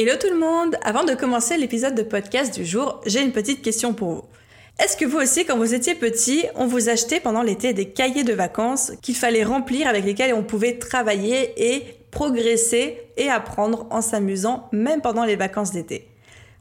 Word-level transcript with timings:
Hello 0.00 0.12
tout 0.14 0.30
le 0.30 0.38
monde 0.38 0.76
Avant 0.82 1.02
de 1.02 1.14
commencer 1.14 1.56
l'épisode 1.56 1.96
de 1.96 2.04
podcast 2.04 2.54
du 2.54 2.64
jour, 2.64 3.00
j'ai 3.04 3.20
une 3.20 3.32
petite 3.32 3.62
question 3.62 3.94
pour 3.94 4.08
vous. 4.12 4.22
Est-ce 4.78 4.96
que 4.96 5.04
vous 5.04 5.18
aussi, 5.18 5.44
quand 5.44 5.58
vous 5.58 5.74
étiez 5.74 5.96
petit, 5.96 6.44
on 6.54 6.68
vous 6.68 6.88
achetait 6.88 7.18
pendant 7.18 7.42
l'été 7.42 7.72
des 7.72 7.88
cahiers 7.88 8.22
de 8.22 8.32
vacances 8.32 8.92
qu'il 9.02 9.16
fallait 9.16 9.42
remplir 9.42 9.88
avec 9.88 10.04
lesquels 10.04 10.34
on 10.34 10.44
pouvait 10.44 10.78
travailler 10.78 11.52
et 11.56 11.82
progresser 12.12 13.00
et 13.16 13.28
apprendre 13.28 13.88
en 13.90 14.00
s'amusant 14.00 14.68
même 14.70 15.00
pendant 15.00 15.24
les 15.24 15.34
vacances 15.34 15.72
d'été? 15.72 16.06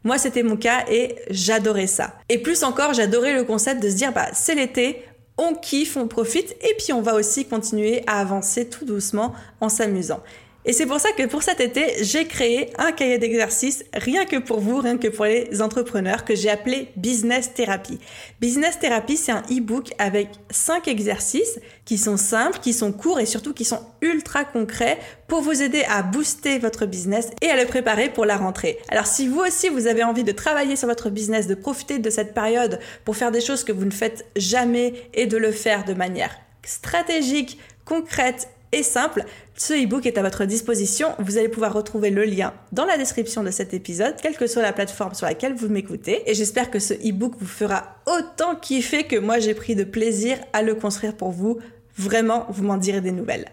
Moi, 0.03 0.17
c'était 0.17 0.41
mon 0.41 0.57
cas 0.57 0.85
et 0.89 1.13
j'adorais 1.29 1.85
ça. 1.85 2.15
Et 2.29 2.39
plus 2.39 2.63
encore, 2.63 2.95
j'adorais 2.95 3.35
le 3.35 3.43
concept 3.43 3.83
de 3.83 3.89
se 3.91 3.97
dire, 3.97 4.13
bah, 4.13 4.29
c'est 4.33 4.55
l'été, 4.55 5.03
on 5.37 5.53
kiffe, 5.53 5.95
on 5.95 6.07
profite 6.07 6.55
et 6.67 6.73
puis 6.79 6.91
on 6.91 7.03
va 7.03 7.13
aussi 7.13 7.45
continuer 7.45 8.01
à 8.07 8.19
avancer 8.19 8.67
tout 8.67 8.85
doucement 8.85 9.35
en 9.61 9.69
s'amusant. 9.69 10.23
Et 10.69 10.73
c'est 10.73 10.85
pour 10.85 10.99
ça 10.99 11.13
que 11.13 11.25
pour 11.25 11.43
cet 11.43 11.61
été, 11.61 12.03
j'ai 12.03 12.25
créé 12.25 12.71
un 12.77 12.91
cahier 12.91 13.17
d'exercices 13.17 13.85
rien 13.93 14.25
que 14.25 14.35
pour 14.35 14.59
vous, 14.59 14.81
rien 14.81 14.97
que 14.97 15.07
pour 15.07 15.23
les 15.23 15.61
entrepreneurs 15.61 16.25
que 16.25 16.35
j'ai 16.35 16.49
appelé 16.49 16.89
Business 16.97 17.53
Therapy. 17.53 17.99
Business 18.41 18.77
Therapy, 18.77 19.15
c'est 19.15 19.31
un 19.31 19.43
e-book 19.49 19.93
avec 19.97 20.27
5 20.49 20.89
exercices 20.89 21.61
qui 21.85 21.97
sont 21.97 22.17
simples, 22.17 22.59
qui 22.59 22.73
sont 22.73 22.91
courts 22.91 23.21
et 23.21 23.25
surtout 23.25 23.53
qui 23.53 23.63
sont 23.63 23.79
ultra 24.01 24.43
concrets 24.43 24.99
pour 25.29 25.39
vous 25.39 25.61
aider 25.61 25.85
à 25.89 26.03
booster 26.03 26.59
votre 26.59 26.85
business 26.85 27.29
et 27.41 27.49
à 27.49 27.55
le 27.55 27.65
préparer 27.65 28.09
pour 28.09 28.25
la 28.25 28.35
rentrée. 28.35 28.77
Alors 28.89 29.07
si 29.07 29.29
vous 29.29 29.39
aussi 29.39 29.69
vous 29.69 29.87
avez 29.87 30.03
envie 30.03 30.25
de 30.25 30.33
travailler 30.33 30.75
sur 30.75 30.89
votre 30.89 31.09
business, 31.09 31.47
de 31.47 31.55
profiter 31.55 31.97
de 31.97 32.09
cette 32.09 32.33
période 32.33 32.79
pour 33.05 33.15
faire 33.15 33.31
des 33.31 33.39
choses 33.39 33.63
que 33.63 33.71
vous 33.71 33.85
ne 33.85 33.91
faites 33.91 34.25
jamais 34.35 34.95
et 35.13 35.27
de 35.27 35.37
le 35.37 35.53
faire 35.53 35.85
de 35.85 35.93
manière 35.93 36.35
stratégique, 36.63 37.57
concrète 37.85 38.49
et 38.71 38.83
simple, 38.83 39.23
ce 39.55 39.73
e-book 39.73 40.05
est 40.05 40.17
à 40.17 40.21
votre 40.21 40.45
disposition. 40.45 41.09
Vous 41.19 41.37
allez 41.37 41.47
pouvoir 41.49 41.73
retrouver 41.73 42.09
le 42.09 42.23
lien 42.25 42.53
dans 42.71 42.85
la 42.85 42.97
description 42.97 43.43
de 43.43 43.51
cet 43.51 43.73
épisode, 43.73 44.15
quelle 44.21 44.35
que 44.35 44.47
soit 44.47 44.61
la 44.61 44.73
plateforme 44.73 45.13
sur 45.13 45.25
laquelle 45.25 45.55
vous 45.55 45.69
m'écoutez. 45.69 46.29
Et 46.29 46.33
j'espère 46.33 46.69
que 46.69 46.79
ce 46.79 46.93
e-book 46.93 47.33
vous 47.39 47.47
fera 47.47 47.95
autant 48.05 48.55
kiffer 48.55 49.05
que 49.05 49.15
moi 49.15 49.39
j'ai 49.39 49.53
pris 49.53 49.75
de 49.75 49.83
plaisir 49.83 50.37
à 50.53 50.61
le 50.61 50.75
construire 50.75 51.15
pour 51.15 51.31
vous. 51.31 51.59
Vraiment, 51.97 52.45
vous 52.49 52.63
m'en 52.63 52.77
direz 52.77 53.01
des 53.01 53.11
nouvelles. 53.11 53.47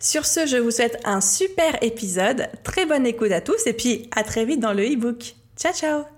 Sur 0.00 0.26
ce, 0.26 0.46
je 0.46 0.56
vous 0.56 0.70
souhaite 0.70 0.98
un 1.04 1.20
super 1.20 1.82
épisode, 1.82 2.48
très 2.62 2.86
bonne 2.86 3.06
écoute 3.06 3.32
à 3.32 3.40
tous 3.40 3.66
et 3.66 3.72
puis 3.72 4.08
à 4.14 4.22
très 4.22 4.44
vite 4.44 4.60
dans 4.60 4.72
le 4.72 4.84
e-book. 4.84 5.34
Ciao 5.56 5.72
ciao 5.72 6.17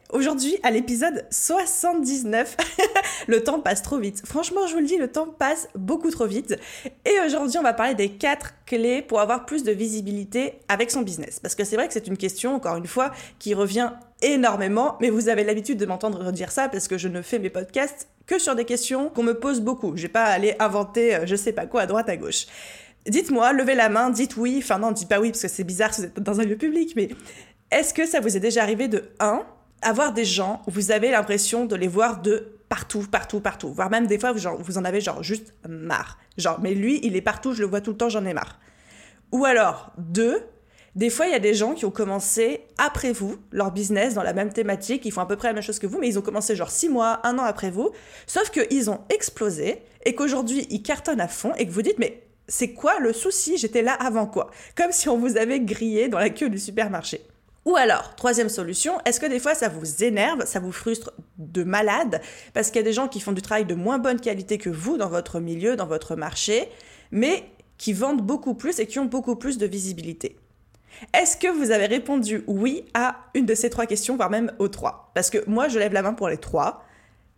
aujourd'hui 0.11 0.57
à 0.63 0.71
l'épisode 0.71 1.25
79. 1.29 2.57
le 3.27 3.43
temps 3.43 3.59
passe 3.59 3.81
trop 3.81 3.97
vite. 3.97 4.21
Franchement, 4.25 4.67
je 4.67 4.73
vous 4.73 4.79
le 4.79 4.85
dis, 4.85 4.97
le 4.97 5.07
temps 5.07 5.27
passe 5.27 5.69
beaucoup 5.75 6.11
trop 6.11 6.25
vite. 6.25 6.55
Et 7.05 7.19
aujourd'hui, 7.25 7.57
on 7.57 7.63
va 7.63 7.73
parler 7.73 7.95
des 7.95 8.09
quatre 8.09 8.53
clés 8.65 9.01
pour 9.01 9.19
avoir 9.19 9.45
plus 9.45 9.63
de 9.63 9.71
visibilité 9.71 10.53
avec 10.67 10.91
son 10.91 11.01
business. 11.01 11.39
Parce 11.39 11.55
que 11.55 11.63
c'est 11.63 11.75
vrai 11.75 11.87
que 11.87 11.93
c'est 11.93 12.07
une 12.07 12.17
question, 12.17 12.55
encore 12.55 12.77
une 12.77 12.87
fois, 12.87 13.11
qui 13.39 13.53
revient 13.53 13.91
énormément, 14.21 14.97
mais 15.01 15.09
vous 15.09 15.29
avez 15.29 15.43
l'habitude 15.43 15.77
de 15.77 15.85
m'entendre 15.85 16.31
dire 16.31 16.51
ça 16.51 16.69
parce 16.69 16.87
que 16.87 16.97
je 16.97 17.07
ne 17.07 17.21
fais 17.21 17.39
mes 17.39 17.49
podcasts 17.49 18.07
que 18.27 18.39
sur 18.39 18.55
des 18.55 18.65
questions 18.65 19.09
qu'on 19.09 19.23
me 19.23 19.33
pose 19.33 19.61
beaucoup. 19.61 19.93
Je 19.95 20.03
vais 20.03 20.07
pas 20.09 20.25
aller 20.25 20.55
inventer 20.59 21.15
euh, 21.15 21.25
je 21.25 21.35
sais 21.35 21.53
pas 21.53 21.65
quoi 21.65 21.81
à 21.81 21.85
droite 21.87 22.07
à 22.07 22.17
gauche. 22.17 22.45
Dites-moi, 23.07 23.51
levez 23.53 23.73
la 23.73 23.89
main, 23.89 24.11
dites 24.11 24.37
oui. 24.37 24.59
Enfin 24.59 24.77
non, 24.77 24.91
dites 24.91 25.09
pas 25.09 25.19
oui 25.19 25.31
parce 25.31 25.41
que 25.41 25.47
c'est 25.47 25.63
bizarre 25.63 25.93
si 25.93 26.01
vous 26.01 26.07
êtes 26.07 26.19
dans 26.19 26.39
un 26.39 26.43
lieu 26.43 26.55
public, 26.55 26.93
mais 26.95 27.09
est-ce 27.71 27.93
que 27.93 28.05
ça 28.05 28.19
vous 28.19 28.37
est 28.37 28.39
déjà 28.39 28.61
arrivé 28.61 28.87
de 28.87 29.09
1 29.19 29.43
avoir 29.81 30.13
des 30.13 30.25
gens 30.25 30.61
vous 30.67 30.91
avez 30.91 31.11
l'impression 31.11 31.65
de 31.65 31.75
les 31.75 31.87
voir 31.87 32.21
de 32.21 32.59
partout, 32.69 33.05
partout, 33.09 33.41
partout, 33.41 33.73
voire 33.73 33.89
même 33.89 34.07
des 34.07 34.17
fois 34.17 34.31
vous 34.31 34.77
en 34.77 34.85
avez 34.85 35.01
genre 35.01 35.23
juste 35.23 35.53
marre. 35.67 36.17
Genre, 36.37 36.59
mais 36.61 36.73
lui, 36.73 36.99
il 37.03 37.15
est 37.15 37.21
partout, 37.21 37.53
je 37.53 37.61
le 37.61 37.67
vois 37.67 37.81
tout 37.81 37.91
le 37.91 37.97
temps, 37.97 38.09
j'en 38.09 38.25
ai 38.25 38.33
marre. 38.33 38.59
Ou 39.33 39.45
alors, 39.45 39.91
deux, 39.97 40.41
des 40.95 41.09
fois, 41.09 41.25
il 41.25 41.31
y 41.31 41.35
a 41.35 41.39
des 41.39 41.53
gens 41.53 41.73
qui 41.73 41.85
ont 41.85 41.91
commencé 41.91 42.61
après 42.77 43.13
vous 43.13 43.37
leur 43.51 43.71
business 43.71 44.13
dans 44.13 44.23
la 44.23 44.33
même 44.33 44.51
thématique, 44.51 45.05
ils 45.05 45.11
font 45.11 45.21
à 45.21 45.25
peu 45.25 45.37
près 45.37 45.47
la 45.47 45.53
même 45.53 45.63
chose 45.63 45.79
que 45.79 45.87
vous, 45.87 45.99
mais 45.99 46.07
ils 46.07 46.19
ont 46.19 46.21
commencé 46.21 46.55
genre 46.55 46.69
six 46.69 46.89
mois, 46.89 47.19
un 47.25 47.37
an 47.39 47.43
après 47.43 47.71
vous, 47.71 47.91
sauf 48.27 48.49
qu'ils 48.49 48.89
ont 48.89 49.01
explosé 49.09 49.83
et 50.05 50.15
qu'aujourd'hui, 50.15 50.67
ils 50.69 50.83
cartonnent 50.83 51.21
à 51.21 51.29
fond 51.29 51.53
et 51.57 51.65
que 51.65 51.71
vous 51.71 51.81
dites, 51.81 51.99
mais 51.99 52.23
c'est 52.47 52.73
quoi 52.73 52.99
le 52.99 53.13
souci? 53.13 53.57
J'étais 53.57 53.81
là 53.81 53.93
avant 53.93 54.25
quoi 54.25 54.51
Comme 54.75 54.91
si 54.91 55.07
on 55.07 55.17
vous 55.17 55.37
avait 55.37 55.61
grillé 55.61 56.09
dans 56.09 56.19
la 56.19 56.29
queue 56.29 56.49
du 56.49 56.59
supermarché. 56.59 57.21
Ou 57.65 57.75
alors, 57.75 58.15
troisième 58.15 58.49
solution, 58.49 58.99
est-ce 59.05 59.19
que 59.19 59.27
des 59.27 59.39
fois 59.39 59.53
ça 59.53 59.69
vous 59.69 60.03
énerve, 60.03 60.45
ça 60.45 60.59
vous 60.59 60.71
frustre 60.71 61.13
de 61.37 61.63
malade, 61.63 62.21
parce 62.53 62.71
qu'il 62.71 62.77
y 62.77 62.83
a 62.83 62.85
des 62.85 62.93
gens 62.93 63.07
qui 63.07 63.19
font 63.19 63.33
du 63.33 63.41
travail 63.41 63.65
de 63.65 63.75
moins 63.75 63.99
bonne 63.99 64.19
qualité 64.19 64.57
que 64.57 64.69
vous 64.69 64.97
dans 64.97 65.09
votre 65.09 65.39
milieu, 65.39 65.75
dans 65.75 65.85
votre 65.85 66.15
marché, 66.15 66.69
mais 67.11 67.43
qui 67.77 67.93
vendent 67.93 68.21
beaucoup 68.21 68.55
plus 68.55 68.79
et 68.79 68.87
qui 68.87 68.99
ont 68.99 69.05
beaucoup 69.05 69.35
plus 69.35 69.57
de 69.57 69.65
visibilité? 69.65 70.37
Est-ce 71.13 71.37
que 71.37 71.47
vous 71.47 71.71
avez 71.71 71.85
répondu 71.85 72.43
oui 72.47 72.85
à 72.93 73.17
une 73.33 73.45
de 73.45 73.55
ces 73.55 73.69
trois 73.69 73.85
questions, 73.85 74.15
voire 74.15 74.29
même 74.29 74.51
aux 74.59 74.67
trois? 74.67 75.11
Parce 75.13 75.29
que 75.29 75.37
moi, 75.47 75.67
je 75.67 75.79
lève 75.79 75.93
la 75.93 76.01
main 76.01 76.13
pour 76.13 76.29
les 76.29 76.37
trois 76.37 76.83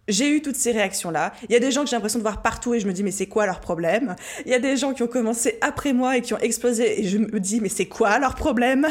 j'ai 0.07 0.29
eu 0.29 0.41
toutes 0.41 0.55
ces 0.55 0.71
réactions-là. 0.71 1.33
Il 1.47 1.53
y 1.53 1.55
a 1.55 1.59
des 1.59 1.71
gens 1.71 1.83
que 1.83 1.89
j'ai 1.89 1.95
l'impression 1.95 2.19
de 2.19 2.23
voir 2.23 2.41
partout 2.41 2.73
et 2.73 2.79
je 2.79 2.87
me 2.87 2.93
dis 2.93 3.03
mais 3.03 3.11
c'est 3.11 3.27
quoi 3.27 3.45
leur 3.45 3.59
problème? 3.59 4.15
Il 4.45 4.51
y 4.51 4.55
a 4.55 4.59
des 4.59 4.75
gens 4.75 4.93
qui 4.93 5.03
ont 5.03 5.07
commencé 5.07 5.57
après 5.61 5.93
moi 5.93 6.17
et 6.17 6.21
qui 6.21 6.33
ont 6.33 6.39
explosé 6.39 7.01
et 7.01 7.07
je 7.07 7.17
me 7.17 7.39
dis 7.39 7.61
mais 7.61 7.69
c'est 7.69 7.85
quoi 7.85 8.19
leur 8.19 8.35
problème? 8.35 8.87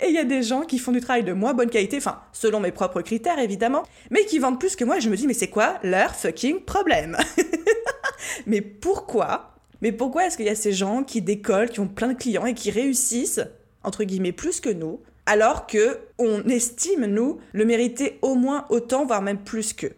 Et 0.00 0.08
il 0.08 0.14
y 0.14 0.18
a 0.18 0.24
des 0.24 0.42
gens 0.42 0.62
qui 0.62 0.78
font 0.78 0.92
du 0.92 1.00
travail 1.00 1.24
de 1.24 1.32
moins 1.32 1.54
bonne 1.54 1.70
qualité, 1.70 1.96
enfin 1.96 2.20
selon 2.32 2.60
mes 2.60 2.72
propres 2.72 3.02
critères 3.02 3.38
évidemment, 3.38 3.84
mais 4.10 4.24
qui 4.24 4.38
vendent 4.38 4.60
plus 4.60 4.76
que 4.76 4.84
moi 4.84 4.98
et 4.98 5.00
je 5.00 5.08
me 5.08 5.16
dis 5.16 5.26
mais 5.26 5.34
c'est 5.34 5.48
quoi 5.48 5.78
leur 5.82 6.14
fucking 6.14 6.60
problème? 6.60 7.16
Mais 8.46 8.60
pourquoi? 8.60 9.54
Mais 9.80 9.92
pourquoi 9.92 10.26
est-ce 10.26 10.36
qu'il 10.36 10.46
y 10.46 10.50
a 10.50 10.54
ces 10.54 10.72
gens 10.72 11.02
qui 11.02 11.22
décollent, 11.22 11.70
qui 11.70 11.80
ont 11.80 11.88
plein 11.88 12.08
de 12.08 12.14
clients 12.14 12.46
et 12.46 12.54
qui 12.54 12.70
réussissent 12.70 13.40
entre 13.82 14.04
guillemets 14.04 14.32
plus 14.32 14.60
que 14.60 14.68
nous 14.68 15.00
alors 15.26 15.66
que 15.66 16.00
on 16.18 16.42
estime 16.48 17.06
nous 17.06 17.38
le 17.52 17.64
mériter 17.64 18.18
au 18.20 18.34
moins 18.34 18.66
autant 18.68 19.06
voire 19.06 19.22
même 19.22 19.38
plus 19.38 19.72
qu'eux? 19.72 19.94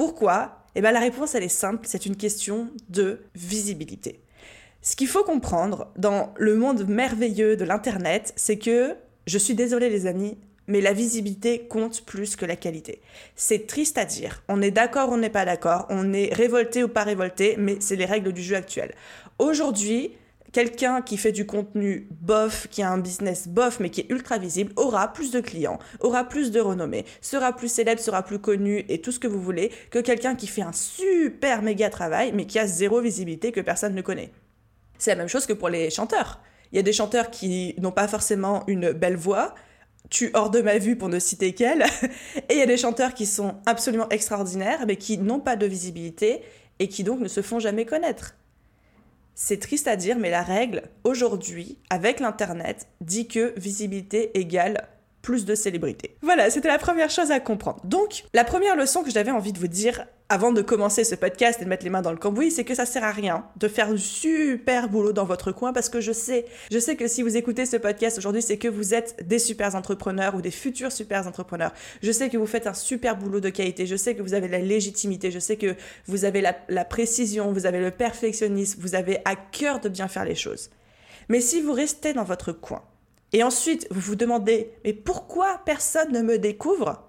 Pourquoi? 0.00 0.64
Eh 0.76 0.80
bien 0.80 0.92
la 0.92 0.98
réponse 0.98 1.34
elle 1.34 1.42
est 1.42 1.50
simple, 1.50 1.80
c'est 1.86 2.06
une 2.06 2.16
question 2.16 2.70
de 2.88 3.20
visibilité. 3.34 4.22
Ce 4.80 4.96
qu'il 4.96 5.08
faut 5.08 5.24
comprendre 5.24 5.92
dans 5.98 6.32
le 6.38 6.54
monde 6.54 6.88
merveilleux 6.88 7.54
de 7.54 7.66
l'Internet, 7.66 8.32
c'est 8.34 8.56
que, 8.56 8.96
je 9.26 9.36
suis 9.36 9.54
désolée 9.54 9.90
les 9.90 10.06
amis, 10.06 10.38
mais 10.68 10.80
la 10.80 10.94
visibilité 10.94 11.66
compte 11.68 12.06
plus 12.06 12.34
que 12.34 12.46
la 12.46 12.56
qualité. 12.56 13.02
C'est 13.36 13.66
triste 13.66 13.98
à 13.98 14.06
dire. 14.06 14.42
On 14.48 14.62
est 14.62 14.70
d'accord, 14.70 15.10
on 15.12 15.18
n'est 15.18 15.28
pas 15.28 15.44
d'accord, 15.44 15.84
on 15.90 16.14
est 16.14 16.32
révolté 16.32 16.82
ou 16.82 16.88
pas 16.88 17.04
révolté, 17.04 17.56
mais 17.58 17.76
c'est 17.80 17.96
les 17.96 18.06
règles 18.06 18.32
du 18.32 18.42
jeu 18.42 18.56
actuel. 18.56 18.94
Aujourd'hui, 19.38 20.12
quelqu'un 20.52 21.02
qui 21.02 21.16
fait 21.16 21.32
du 21.32 21.46
contenu 21.46 22.08
bof, 22.20 22.68
qui 22.70 22.82
a 22.82 22.90
un 22.90 22.98
business 22.98 23.48
bof, 23.48 23.80
mais 23.80 23.90
qui 23.90 24.02
est 24.02 24.10
ultra 24.10 24.38
visible, 24.38 24.72
aura 24.76 25.12
plus 25.12 25.30
de 25.30 25.40
clients, 25.40 25.78
aura 26.00 26.24
plus 26.24 26.50
de 26.50 26.60
renommée, 26.60 27.04
sera 27.20 27.54
plus 27.54 27.68
célèbre, 27.68 28.00
sera 28.00 28.22
plus 28.22 28.38
connu 28.38 28.84
et 28.88 29.00
tout 29.00 29.12
ce 29.12 29.18
que 29.18 29.28
vous 29.28 29.40
voulez, 29.40 29.70
que 29.90 29.98
quelqu'un 29.98 30.34
qui 30.34 30.46
fait 30.46 30.62
un 30.62 30.72
super 30.72 31.62
méga 31.62 31.90
travail, 31.90 32.32
mais 32.34 32.46
qui 32.46 32.58
a 32.58 32.66
zéro 32.66 33.00
visibilité 33.00 33.52
que 33.52 33.60
personne 33.60 33.94
ne 33.94 34.02
connaît. 34.02 34.32
C'est 34.98 35.10
la 35.10 35.16
même 35.16 35.28
chose 35.28 35.46
que 35.46 35.52
pour 35.52 35.68
les 35.68 35.90
chanteurs. 35.90 36.40
Il 36.72 36.76
y 36.76 36.78
a 36.78 36.82
des 36.82 36.92
chanteurs 36.92 37.30
qui 37.30 37.74
n'ont 37.78 37.90
pas 37.92 38.06
forcément 38.06 38.64
une 38.66 38.92
belle 38.92 39.16
voix, 39.16 39.54
tu 40.08 40.30
hors 40.34 40.50
de 40.50 40.60
ma 40.60 40.78
vue 40.78 40.96
pour 40.96 41.08
ne 41.08 41.18
citer 41.18 41.52
qu'elle, 41.52 41.84
et 42.48 42.54
il 42.54 42.58
y 42.58 42.62
a 42.62 42.66
des 42.66 42.76
chanteurs 42.76 43.14
qui 43.14 43.26
sont 43.26 43.56
absolument 43.66 44.08
extraordinaires, 44.10 44.84
mais 44.86 44.96
qui 44.96 45.18
n'ont 45.18 45.40
pas 45.40 45.56
de 45.56 45.66
visibilité 45.66 46.42
et 46.78 46.88
qui 46.88 47.04
donc 47.04 47.20
ne 47.20 47.28
se 47.28 47.42
font 47.42 47.58
jamais 47.58 47.84
connaître. 47.84 48.34
C'est 49.42 49.58
triste 49.58 49.88
à 49.88 49.96
dire, 49.96 50.18
mais 50.18 50.28
la 50.28 50.42
règle, 50.42 50.82
aujourd'hui, 51.02 51.78
avec 51.88 52.20
l'Internet, 52.20 52.88
dit 53.00 53.26
que 53.26 53.58
visibilité 53.58 54.38
égale 54.38 54.86
plus 55.22 55.44
de 55.44 55.54
célébrité. 55.54 56.16
Voilà, 56.22 56.50
c'était 56.50 56.68
la 56.68 56.78
première 56.78 57.10
chose 57.10 57.30
à 57.30 57.40
comprendre. 57.40 57.80
Donc, 57.84 58.24
la 58.34 58.44
première 58.44 58.76
leçon 58.76 59.02
que 59.02 59.10
j'avais 59.10 59.30
envie 59.30 59.52
de 59.52 59.58
vous 59.58 59.68
dire 59.68 60.06
avant 60.28 60.52
de 60.52 60.62
commencer 60.62 61.02
ce 61.02 61.16
podcast 61.16 61.60
et 61.60 61.64
de 61.64 61.68
mettre 61.68 61.82
les 61.82 61.90
mains 61.90 62.02
dans 62.02 62.12
le 62.12 62.16
cambouis, 62.16 62.52
c'est 62.52 62.64
que 62.64 62.76
ça 62.76 62.86
sert 62.86 63.02
à 63.02 63.10
rien 63.10 63.44
de 63.56 63.66
faire 63.66 63.92
du 63.92 63.98
super 63.98 64.88
boulot 64.88 65.12
dans 65.12 65.24
votre 65.24 65.50
coin 65.50 65.72
parce 65.72 65.88
que 65.88 66.00
je 66.00 66.12
sais, 66.12 66.46
je 66.70 66.78
sais 66.78 66.94
que 66.94 67.08
si 67.08 67.22
vous 67.22 67.36
écoutez 67.36 67.66
ce 67.66 67.76
podcast 67.76 68.16
aujourd'hui, 68.16 68.40
c'est 68.40 68.56
que 68.56 68.68
vous 68.68 68.94
êtes 68.94 69.26
des 69.26 69.40
super 69.40 69.74
entrepreneurs 69.74 70.36
ou 70.36 70.40
des 70.40 70.52
futurs 70.52 70.92
super 70.92 71.26
entrepreneurs. 71.26 71.72
Je 72.00 72.12
sais 72.12 72.28
que 72.30 72.38
vous 72.38 72.46
faites 72.46 72.68
un 72.68 72.74
super 72.74 73.16
boulot 73.16 73.40
de 73.40 73.48
qualité, 73.48 73.86
je 73.86 73.96
sais 73.96 74.14
que 74.14 74.22
vous 74.22 74.34
avez 74.34 74.46
la 74.46 74.60
légitimité, 74.60 75.32
je 75.32 75.40
sais 75.40 75.56
que 75.56 75.74
vous 76.06 76.24
avez 76.24 76.40
la, 76.40 76.56
la 76.68 76.84
précision, 76.84 77.52
vous 77.52 77.66
avez 77.66 77.80
le 77.80 77.90
perfectionnisme, 77.90 78.80
vous 78.80 78.94
avez 78.94 79.18
à 79.24 79.34
cœur 79.34 79.80
de 79.80 79.88
bien 79.88 80.06
faire 80.06 80.24
les 80.24 80.36
choses. 80.36 80.70
Mais 81.28 81.40
si 81.40 81.60
vous 81.60 81.72
restez 81.72 82.12
dans 82.12 82.24
votre 82.24 82.52
coin 82.52 82.82
et 83.32 83.42
ensuite 83.42 83.86
vous 83.90 84.00
vous 84.00 84.16
demandez 84.16 84.72
mais 84.84 84.92
pourquoi 84.92 85.60
personne 85.64 86.12
ne 86.12 86.22
me 86.22 86.38
découvre? 86.38 87.06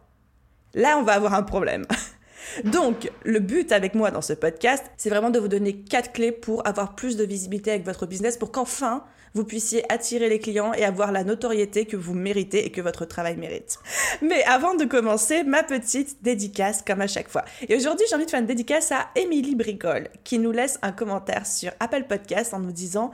Là, 0.73 0.97
on 0.97 1.03
va 1.03 1.13
avoir 1.13 1.33
un 1.33 1.43
problème. 1.43 1.85
Donc, 2.63 3.11
le 3.23 3.39
but 3.39 3.71
avec 3.71 3.93
moi 3.93 4.11
dans 4.11 4.21
ce 4.21 4.33
podcast, 4.33 4.85
c'est 4.97 5.09
vraiment 5.09 5.29
de 5.29 5.39
vous 5.39 5.47
donner 5.47 5.75
quatre 5.75 6.11
clés 6.11 6.31
pour 6.31 6.65
avoir 6.67 6.95
plus 6.95 7.17
de 7.17 7.23
visibilité 7.23 7.71
avec 7.71 7.85
votre 7.85 8.05
business, 8.05 8.37
pour 8.37 8.51
qu'enfin, 8.51 9.03
vous 9.33 9.45
puissiez 9.45 9.89
attirer 9.91 10.27
les 10.27 10.39
clients 10.39 10.73
et 10.73 10.83
avoir 10.83 11.11
la 11.11 11.23
notoriété 11.23 11.85
que 11.85 11.95
vous 11.95 12.13
méritez 12.13 12.65
et 12.65 12.71
que 12.71 12.81
votre 12.81 13.05
travail 13.05 13.37
mérite. 13.37 13.79
Mais 14.21 14.43
avant 14.43 14.75
de 14.75 14.85
commencer, 14.85 15.43
ma 15.43 15.63
petite 15.63 16.21
dédicace 16.21 16.81
comme 16.85 17.01
à 17.01 17.07
chaque 17.07 17.29
fois. 17.29 17.45
Et 17.67 17.75
aujourd'hui, 17.75 18.05
j'ai 18.09 18.15
envie 18.15 18.25
de 18.25 18.29
faire 18.29 18.41
une 18.41 18.45
dédicace 18.45 18.91
à 18.91 19.09
Émilie 19.15 19.55
Bricole, 19.55 20.09
qui 20.23 20.37
nous 20.39 20.51
laisse 20.51 20.79
un 20.81 20.91
commentaire 20.91 21.45
sur 21.45 21.71
Apple 21.79 22.05
Podcast 22.09 22.53
en 22.53 22.59
nous 22.59 22.73
disant 22.73 23.11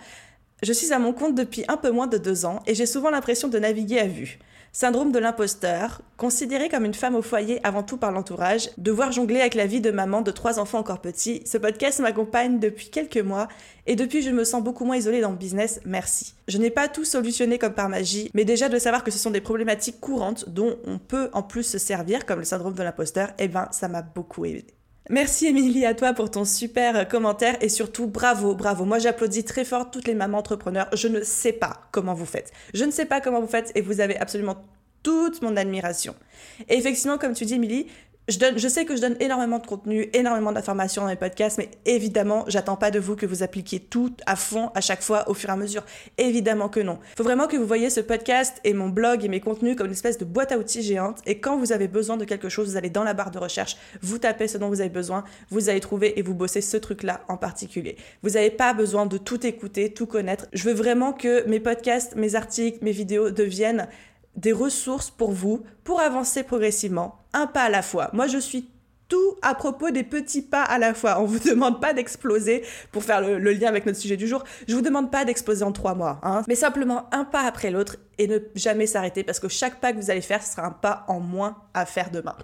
je 0.64 0.74
suis 0.74 0.92
à 0.92 1.00
mon 1.00 1.14
compte 1.14 1.36
depuis 1.36 1.64
un 1.68 1.78
peu 1.78 1.92
moins 1.92 2.08
de 2.08 2.18
deux 2.18 2.46
ans 2.46 2.62
et 2.66 2.74
j'ai 2.74 2.86
souvent 2.86 3.10
l'impression 3.10 3.48
de 3.48 3.60
naviguer 3.60 4.00
à 4.00 4.08
vue. 4.08 4.40
Syndrome 4.74 5.12
de 5.12 5.20
l'imposteur, 5.20 6.02
considérée 6.18 6.70
comme 6.70 6.86
une 6.86 6.94
femme 6.94 7.16
au 7.16 7.22
foyer 7.22 7.60
avant 7.64 7.84
tout 7.84 7.98
par 7.98 8.12
l'entourage, 8.12 8.70
devoir 8.78 9.12
jongler 9.12 9.40
avec 9.40 9.56
la 9.56 9.66
vie 9.66 9.82
de 9.82 9.92
maman 9.92 10.22
de 10.22 10.30
trois 10.30 10.60
enfants 10.60 10.80
encore 10.80 11.02
petits, 11.02 11.42
ce 11.46 11.58
podcast 11.58 12.00
m'accompagne 12.00 12.60
depuis 12.60 12.90
quelques 12.90 13.18
mois 13.18 13.48
et 13.88 13.96
depuis 13.96 14.22
je 14.22 14.30
me 14.30 14.44
sens 14.44 14.64
beaucoup 14.64 14.86
moins 14.86 14.98
isolée 14.98 15.22
dans 15.22 15.32
le 15.32 15.38
business, 15.38 15.80
merci. 15.86 16.36
Je 16.48 16.58
n'ai 16.58 16.70
pas 16.70 16.88
tout 16.88 17.06
solutionné 17.06 17.58
comme 17.58 17.74
par 17.74 17.90
magie, 17.90 18.30
mais 18.34 18.46
déjà 18.46 18.70
de 18.70 18.78
savoir 18.78 19.04
que 19.04 19.12
ce 19.12 19.20
sont 19.20 19.32
des 19.32 19.42
problématiques 19.42 20.00
courantes 20.00 20.50
dont 20.50 20.78
on 20.86 21.00
peut 21.00 21.30
en 21.34 21.44
plus 21.44 21.64
se 21.64 21.78
servir, 21.78 22.26
comme 22.26 22.40
le 22.40 22.46
syndrome 22.46 22.76
de 22.76 22.84
l'imposteur, 22.84 23.30
eh 23.40 23.48
ben 23.48 23.68
ça 23.72 23.88
m'a 23.88 24.02
beaucoup 24.02 24.46
aidé. 24.46 24.77
Merci 25.10 25.48
Émilie 25.48 25.86
à 25.86 25.94
toi 25.94 26.14
pour 26.14 26.30
ton 26.30 26.44
super 26.44 27.08
commentaire 27.08 27.56
et 27.62 27.70
surtout 27.70 28.08
bravo, 28.08 28.56
bravo. 28.56 28.84
Moi 28.84 29.00
j'applaudis 29.00 29.46
très 29.46 29.64
fort 29.64 29.90
toutes 29.90 30.06
les 30.06 30.16
mamans 30.16 30.40
entrepreneurs. 30.40 30.90
Je 30.94 31.08
ne 31.08 31.22
sais 31.22 31.54
pas 31.54 31.88
comment 31.92 32.14
vous 32.14 32.26
faites. 32.26 32.52
Je 32.74 32.84
ne 32.84 32.92
sais 32.92 33.06
pas 33.06 33.22
comment 33.22 33.40
vous 33.40 33.48
faites 33.48 33.72
et 33.76 33.82
vous 33.82 34.02
avez 34.02 34.18
absolument 34.18 34.58
toute 35.04 35.42
mon 35.42 35.56
admiration. 35.56 36.14
Et 36.68 36.78
effectivement, 36.78 37.18
comme 37.18 37.32
tu 37.32 37.46
dis, 37.46 37.54
Émilie, 37.54 37.88
je, 38.28 38.68
sais 38.68 38.86
que 38.86 38.96
je 38.96 39.02
donne 39.02 39.16
énormément 39.20 39.60
de 39.60 39.66
contenu, 39.66 40.10
énormément 40.14 40.52
d'informations 40.52 41.04
dans 41.04 41.08
mes 41.08 41.16
podcasts, 41.16 41.58
mais 41.58 41.70
évidemment, 41.86 42.44
j'attends 42.48 42.76
pas 42.76 42.92
de 42.92 43.00
vous 43.00 43.16
que 43.16 43.26
vous 43.26 43.42
appliquiez 43.42 43.80
tout 43.80 44.14
à 44.26 44.36
fond 44.36 44.70
à 44.76 44.82
chaque 44.82 45.02
fois 45.02 45.30
au 45.30 45.34
fur 45.34 45.50
et 45.50 45.54
à 45.54 45.56
mesure. 45.56 45.84
Évidemment 46.18 46.68
que 46.68 46.82
non. 46.82 47.00
Il 47.14 47.18
faut 47.18 47.24
vraiment 47.24 47.48
que 47.48 47.56
vous 47.56 47.66
voyez 47.66 47.90
ce 47.90 48.02
podcast 48.02 48.60
et 48.66 48.74
mon 48.74 48.90
blog 48.90 49.24
et 49.24 49.30
mes 49.30 49.40
contenus 49.40 49.78
comme 49.78 49.88
une 49.88 49.94
espèce 49.94 50.18
de 50.18 50.26
boîte 50.26 50.52
à 50.52 50.58
outils 50.58 50.82
géante. 50.82 51.20
Et 51.26 51.40
quand 51.40 51.58
vous 51.58 51.72
avez 51.72 51.88
besoin 51.88 52.18
de 52.18 52.26
quelque 52.26 52.50
chose, 52.50 52.70
vous 52.70 52.78
allez 52.78 52.90
dans 52.90 53.04
la 53.04 53.14
barre 53.14 53.32
de 53.32 53.40
recherche, 53.40 53.78
vous 54.02 54.18
tapez 54.18 54.48
ce 54.48 54.58
dont 54.58 54.68
vous 54.68 54.82
avez 54.82 54.90
besoin, 54.90 55.24
vous 55.50 55.70
allez 55.70 55.80
trouver 55.80 56.20
et 56.20 56.22
vous 56.22 56.36
bossez 56.36 56.62
ce 56.62 56.76
truc-là 56.78 57.22
en 57.30 57.38
particulier. 57.38 57.96
Vous 58.24 58.32
n'avez 58.32 58.52
pas 58.52 58.74
besoin 58.74 59.06
de 59.06 59.18
tout 59.18 59.46
écouter, 59.48 59.94
tout 59.94 60.06
connaître. 60.06 60.48
Je 60.52 60.66
veux 60.66 60.74
vraiment 60.74 61.14
que 61.14 61.48
mes 61.48 61.62
podcasts, 61.62 62.16
mes 62.16 62.36
articles, 62.36 62.80
mes 62.82 62.92
vidéos 62.92 63.30
deviennent 63.32 63.88
des 64.38 64.54
ressources 64.54 65.10
pour 65.10 65.32
vous 65.32 65.64
pour 65.84 66.00
avancer 66.00 66.44
progressivement, 66.44 67.24
un 67.34 67.48
pas 67.48 67.64
à 67.64 67.70
la 67.70 67.82
fois. 67.82 68.10
Moi, 68.14 68.28
je 68.28 68.38
suis 68.38 68.70
tout 69.10 69.36
à 69.42 69.56
propos 69.56 69.90
des 69.90 70.04
petits 70.04 70.42
pas 70.42 70.64
à 70.64 70.78
la 70.78 70.94
fois. 70.94 71.20
On 71.22 71.26
vous 71.26 71.40
demande 71.50 71.82
pas 71.82 71.94
d'exploser 71.94 72.64
pour 72.92 73.04
faire 73.04 73.22
le, 73.22 73.38
lien 73.54 73.68
avec 73.68 73.86
notre 73.86 74.00
sujet 74.00 74.18
du 74.18 74.28
jour. 74.28 74.44
Je 74.68 74.76
vous 74.76 74.82
demande 74.82 75.12
pas 75.12 75.26
d'exploser 75.26 75.64
en 75.64 75.72
trois 75.72 75.96
mois, 75.96 76.20
hein, 76.24 76.44
mais 76.48 76.56
simplement 76.56 77.10
un 77.12 77.26
pas 77.26 77.42
après 77.42 77.72
l'autre 77.72 77.98
et 78.18 78.28
ne 78.28 78.40
jamais 78.56 78.86
s'arrêter 78.86 79.24
parce 79.24 79.40
que 79.40 79.48
chaque 79.48 79.80
pas 79.80 79.94
que 79.94 79.98
vous 79.98 80.12
allez 80.12 80.22
faire 80.22 80.44
sera 80.44 80.68
un 80.68 80.72
pas 80.72 81.06
en 81.08 81.20
moins 81.20 81.58
à 81.74 81.86
faire 81.86 82.12
demain. 82.12 82.36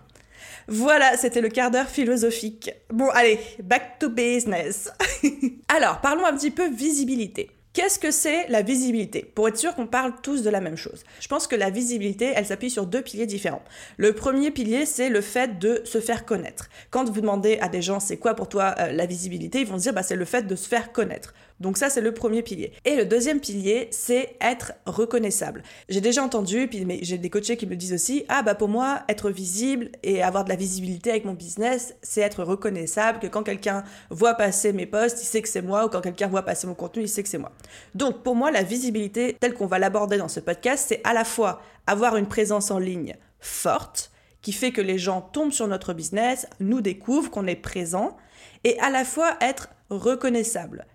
Voilà, 0.67 1.17
c'était 1.17 1.41
le 1.41 1.49
quart 1.49 1.71
d'heure 1.71 1.89
philosophique. 1.89 2.71
Bon, 2.89 3.09
allez, 3.09 3.39
back 3.61 3.99
to 3.99 4.09
business. 4.09 4.91
Alors, 5.67 5.99
parlons 6.01 6.25
un 6.25 6.35
petit 6.35 6.51
peu 6.51 6.69
visibilité. 6.69 7.49
Qu'est-ce 7.73 7.97
que 7.97 8.11
c'est 8.11 8.47
la 8.49 8.61
visibilité? 8.61 9.25
Pour 9.33 9.47
être 9.47 9.57
sûr 9.57 9.73
qu'on 9.73 9.87
parle 9.87 10.13
tous 10.21 10.43
de 10.43 10.49
la 10.51 10.61
même 10.61 10.77
chose. 10.77 11.03
Je 11.19 11.27
pense 11.27 11.47
que 11.47 11.55
la 11.55 11.71
visibilité, 11.71 12.31
elle 12.35 12.45
s'appuie 12.45 12.69
sur 12.69 12.85
deux 12.85 13.01
piliers 13.01 13.25
différents. 13.25 13.63
Le 13.97 14.13
premier 14.13 14.51
pilier, 14.51 14.85
c'est 14.85 15.09
le 15.09 15.21
fait 15.21 15.57
de 15.57 15.81
se 15.83 15.99
faire 15.99 16.23
connaître. 16.23 16.69
Quand 16.91 17.09
vous 17.09 17.19
demandez 17.19 17.57
à 17.61 17.69
des 17.69 17.81
gens 17.81 17.99
c'est 17.99 18.17
quoi 18.17 18.35
pour 18.35 18.47
toi 18.47 18.75
euh, 18.77 18.91
la 18.91 19.07
visibilité, 19.07 19.61
ils 19.61 19.65
vont 19.65 19.79
se 19.79 19.83
dire 19.83 19.93
bah, 19.93 20.03
c'est 20.03 20.15
le 20.15 20.25
fait 20.25 20.43
de 20.43 20.55
se 20.55 20.67
faire 20.67 20.91
connaître. 20.91 21.33
Donc 21.63 21.77
ça, 21.77 21.89
c'est 21.89 22.01
le 22.01 22.13
premier 22.13 22.43
pilier. 22.43 22.73
Et 22.83 22.97
le 22.97 23.05
deuxième 23.05 23.39
pilier, 23.39 23.87
c'est 23.89 24.35
être 24.41 24.73
reconnaissable. 24.85 25.63
J'ai 25.87 26.01
déjà 26.01 26.21
entendu, 26.21 26.67
puis 26.67 26.85
j'ai 27.03 27.17
des 27.17 27.29
coachés 27.29 27.55
qui 27.55 27.65
me 27.65 27.77
disent 27.77 27.93
aussi, 27.93 28.25
ah 28.27 28.43
bah 28.43 28.53
pour 28.53 28.67
moi, 28.67 29.03
être 29.07 29.29
visible 29.29 29.89
et 30.03 30.21
avoir 30.21 30.43
de 30.43 30.49
la 30.49 30.57
visibilité 30.57 31.11
avec 31.11 31.23
mon 31.23 31.31
business, 31.31 31.95
c'est 32.01 32.19
être 32.19 32.43
reconnaissable, 32.43 33.19
que 33.19 33.27
quand 33.27 33.43
quelqu'un 33.43 33.85
voit 34.09 34.33
passer 34.33 34.73
mes 34.73 34.85
posts, 34.85 35.23
il 35.23 35.25
sait 35.25 35.41
que 35.41 35.47
c'est 35.47 35.61
moi, 35.61 35.85
ou 35.85 35.89
quand 35.89 36.01
quelqu'un 36.01 36.27
voit 36.27 36.41
passer 36.41 36.67
mon 36.67 36.73
contenu, 36.73 37.03
il 37.03 37.07
sait 37.07 37.23
que 37.23 37.29
c'est 37.29 37.37
moi. 37.37 37.53
Donc 37.95 38.23
pour 38.23 38.35
moi, 38.35 38.51
la 38.51 38.63
visibilité, 38.63 39.37
telle 39.39 39.53
qu'on 39.53 39.65
va 39.65 39.79
l'aborder 39.79 40.17
dans 40.17 40.27
ce 40.27 40.41
podcast, 40.41 40.83
c'est 40.89 40.99
à 41.05 41.13
la 41.13 41.23
fois 41.23 41.61
avoir 41.87 42.17
une 42.17 42.27
présence 42.27 42.71
en 42.71 42.77
ligne 42.77 43.15
forte, 43.39 44.11
qui 44.41 44.51
fait 44.51 44.71
que 44.71 44.81
les 44.81 44.97
gens 44.97 45.21
tombent 45.21 45.53
sur 45.53 45.69
notre 45.69 45.93
business, 45.93 46.45
nous 46.59 46.81
découvrent 46.81 47.31
qu'on 47.31 47.47
est 47.47 47.55
présent, 47.55 48.17
et 48.65 48.77
à 48.81 48.89
la 48.89 49.05
fois 49.05 49.37
être 49.39 49.69
reconnaissable. 49.89 50.85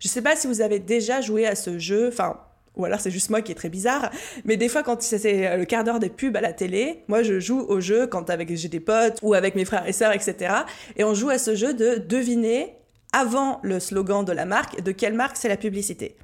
Je 0.00 0.08
sais 0.08 0.22
pas 0.22 0.36
si 0.36 0.46
vous 0.46 0.60
avez 0.60 0.78
déjà 0.78 1.20
joué 1.20 1.46
à 1.46 1.54
ce 1.54 1.78
jeu, 1.78 2.08
enfin, 2.08 2.40
ou 2.76 2.84
alors 2.84 3.00
c'est 3.00 3.10
juste 3.10 3.30
moi 3.30 3.42
qui 3.42 3.52
est 3.52 3.54
très 3.54 3.68
bizarre, 3.68 4.10
mais 4.44 4.56
des 4.56 4.68
fois 4.68 4.82
quand 4.82 5.00
c'est 5.00 5.56
le 5.56 5.64
quart 5.64 5.84
d'heure 5.84 6.00
des 6.00 6.08
pubs 6.08 6.36
à 6.36 6.40
la 6.40 6.52
télé, 6.52 7.04
moi 7.08 7.22
je 7.22 7.38
joue 7.38 7.60
au 7.60 7.80
jeu 7.80 8.06
quand 8.06 8.30
avec 8.30 8.54
j'ai 8.54 8.68
des 8.68 8.80
potes 8.80 9.18
ou 9.22 9.34
avec 9.34 9.54
mes 9.54 9.64
frères 9.64 9.86
et 9.86 9.92
sœurs, 9.92 10.12
etc. 10.12 10.54
Et 10.96 11.04
on 11.04 11.14
joue 11.14 11.30
à 11.30 11.38
ce 11.38 11.54
jeu 11.54 11.72
de 11.74 11.96
deviner 11.96 12.74
avant 13.12 13.60
le 13.62 13.78
slogan 13.78 14.24
de 14.24 14.32
la 14.32 14.44
marque 14.44 14.82
de 14.82 14.90
quelle 14.90 15.14
marque 15.14 15.36
c'est 15.36 15.48
la 15.48 15.56
publicité. 15.56 16.16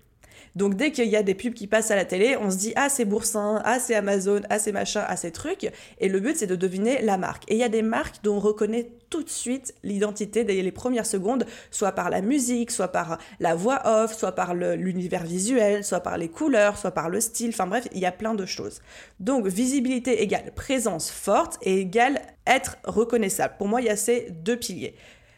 Donc 0.57 0.75
dès 0.75 0.91
qu'il 0.91 1.09
y 1.09 1.17
a 1.17 1.23
des 1.23 1.35
pubs 1.35 1.55
qui 1.55 1.67
passent 1.67 1.91
à 1.91 1.97
la 1.97 2.05
télé, 2.05 2.37
on 2.37 2.51
se 2.51 2.57
dit 2.57 2.73
ah 2.77 2.89
c'est 2.89 3.05
Boursin, 3.05 3.61
ah 3.65 3.79
c'est 3.79 3.95
Amazon, 3.95 4.41
ah 4.51 4.59
c'est 4.59 4.73
machin, 4.73 5.05
ah 5.07 5.17
c'est 5.17 5.31
truc. 5.31 5.71
Et 5.99 6.09
le 6.09 6.21
but 6.21 6.37
c'est 6.37 6.47
de 6.47 6.57
deviner 6.57 7.03
la 7.03 7.17
marque. 7.17 7.45
Et 7.49 7.55
il 7.55 7.59
y 7.59 7.65
a 7.65 7.69
des 7.69 7.83
marques 7.83 8.23
dont 8.23 8.37
on 8.37 8.41
reconnaît 8.41 8.89
tout 9.11 9.23
de 9.23 9.29
suite 9.29 9.75
l'identité 9.83 10.45
dès 10.45 10.63
les 10.63 10.73
premières 10.73 11.07
secondes, 11.07 11.45
soit 11.71 11.93
par 11.93 12.11
la 12.11 12.21
musique, 12.21 12.71
soit 12.71 12.89
par 12.89 13.19
la 13.41 13.55
voix 13.55 13.83
off, 13.85 14.17
soit 14.17 14.33
par 14.33 14.55
l'univers 14.55 15.25
visuel, 15.25 15.85
soit 15.85 16.01
par 16.01 16.17
les 16.17 16.29
couleurs, 16.29 16.79
soit 16.79 16.93
par 16.93 17.09
le 17.09 17.21
style. 17.21 17.51
Enfin 17.51 17.67
bref, 17.67 17.89
il 17.93 17.99
y 17.99 18.07
a 18.07 18.13
plein 18.13 18.35
de 18.35 18.47
choses. 18.47 18.81
Donc 19.19 19.47
visibilité 19.47 20.23
égale 20.23 20.53
présence 20.55 21.11
forte 21.11 21.59
et 21.63 21.81
égale 21.81 22.21
être 22.47 22.77
reconnaissable. 22.85 23.55
Pour 23.59 23.69
moi, 23.69 23.81
il 23.81 23.87
y 23.87 23.91
a 23.91 23.97
ces 23.97 24.31
deux 24.31 24.57
piliers. 24.57 24.95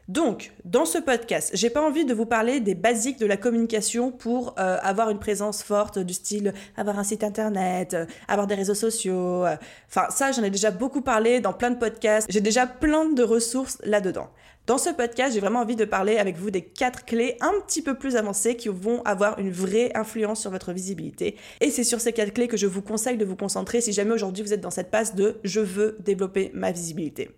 Donc, 0.09 0.53
dans 0.65 0.85
ce 0.85 0.99
podcast, 0.99 1.53
j'ai 1.55 1.71
pas 1.71 1.81
envie 1.81 2.05
de 2.05 2.13
vous 2.13 2.27
parler 2.27 2.59
des 2.59 2.75
basiques 2.75 3.21
de 3.21 3.27
la 3.27 3.37
communication 3.37 4.11
pour 4.11 4.55
euh, 4.59 4.79
avoir 4.83 5.11
une 5.11 5.21
présence 5.21 5.63
forte 5.63 5.99
du 5.99 6.13
style 6.13 6.53
avoir 6.77 6.99
un 6.99 7.05
site 7.05 7.23
internet, 7.23 7.95
euh, 7.95 8.07
avoir 8.27 8.49
des 8.49 8.57
réseaux 8.57 8.75
sociaux. 8.75 9.47
Euh. 9.47 9.57
Enfin, 9.89 10.07
ça, 10.11 10.33
j'en 10.33 10.43
ai 10.43 10.51
déjà 10.51 10.73
beaucoup 10.73 11.03
parlé 11.03 11.41
dans 11.41 11.53
plein 11.53 11.71
de 11.71 11.79
podcasts. 11.79 12.27
J'ai 12.31 12.41
déjà 12.41 12.67
plein 12.67 13.11
de 13.11 13.23
ressources 13.23 13.79
là-dedans. 13.85 14.29
Dans 14.67 14.79
ce 14.79 14.91
podcast, 14.91 15.35
j'ai 15.35 15.41
vraiment 15.41 15.61
envie 15.61 15.77
de 15.77 15.85
parler 15.85 16.19
avec 16.19 16.37
vous 16.37 16.51
des 16.51 16.63
quatre 16.63 17.05
clés 17.05 17.37
un 17.41 17.53
petit 17.67 17.83
peu 17.83 17.95
plus 17.95 18.17
avancées 18.17 18.57
qui 18.57 18.69
vont 18.69 19.03
avoir 19.03 19.39
une 19.39 19.51
vraie 19.51 19.91
influence 19.97 20.41
sur 20.41 20.51
votre 20.51 20.73
visibilité. 20.73 21.37
Et 21.61 21.71
c'est 21.71 21.85
sur 21.85 22.01
ces 22.01 22.13
quatre 22.13 22.33
clés 22.33 22.49
que 22.49 22.57
je 22.57 22.67
vous 22.67 22.83
conseille 22.83 23.17
de 23.17 23.25
vous 23.25 23.37
concentrer 23.37 23.81
si 23.81 23.93
jamais 23.93 24.13
aujourd'hui 24.13 24.45
vous 24.45 24.53
êtes 24.53 24.61
dans 24.61 24.71
cette 24.71 24.91
passe 24.91 25.15
de 25.15 25.39
je 25.45 25.61
veux 25.61 25.97
développer 26.01 26.51
ma 26.55 26.71
visibilité. 26.73 27.31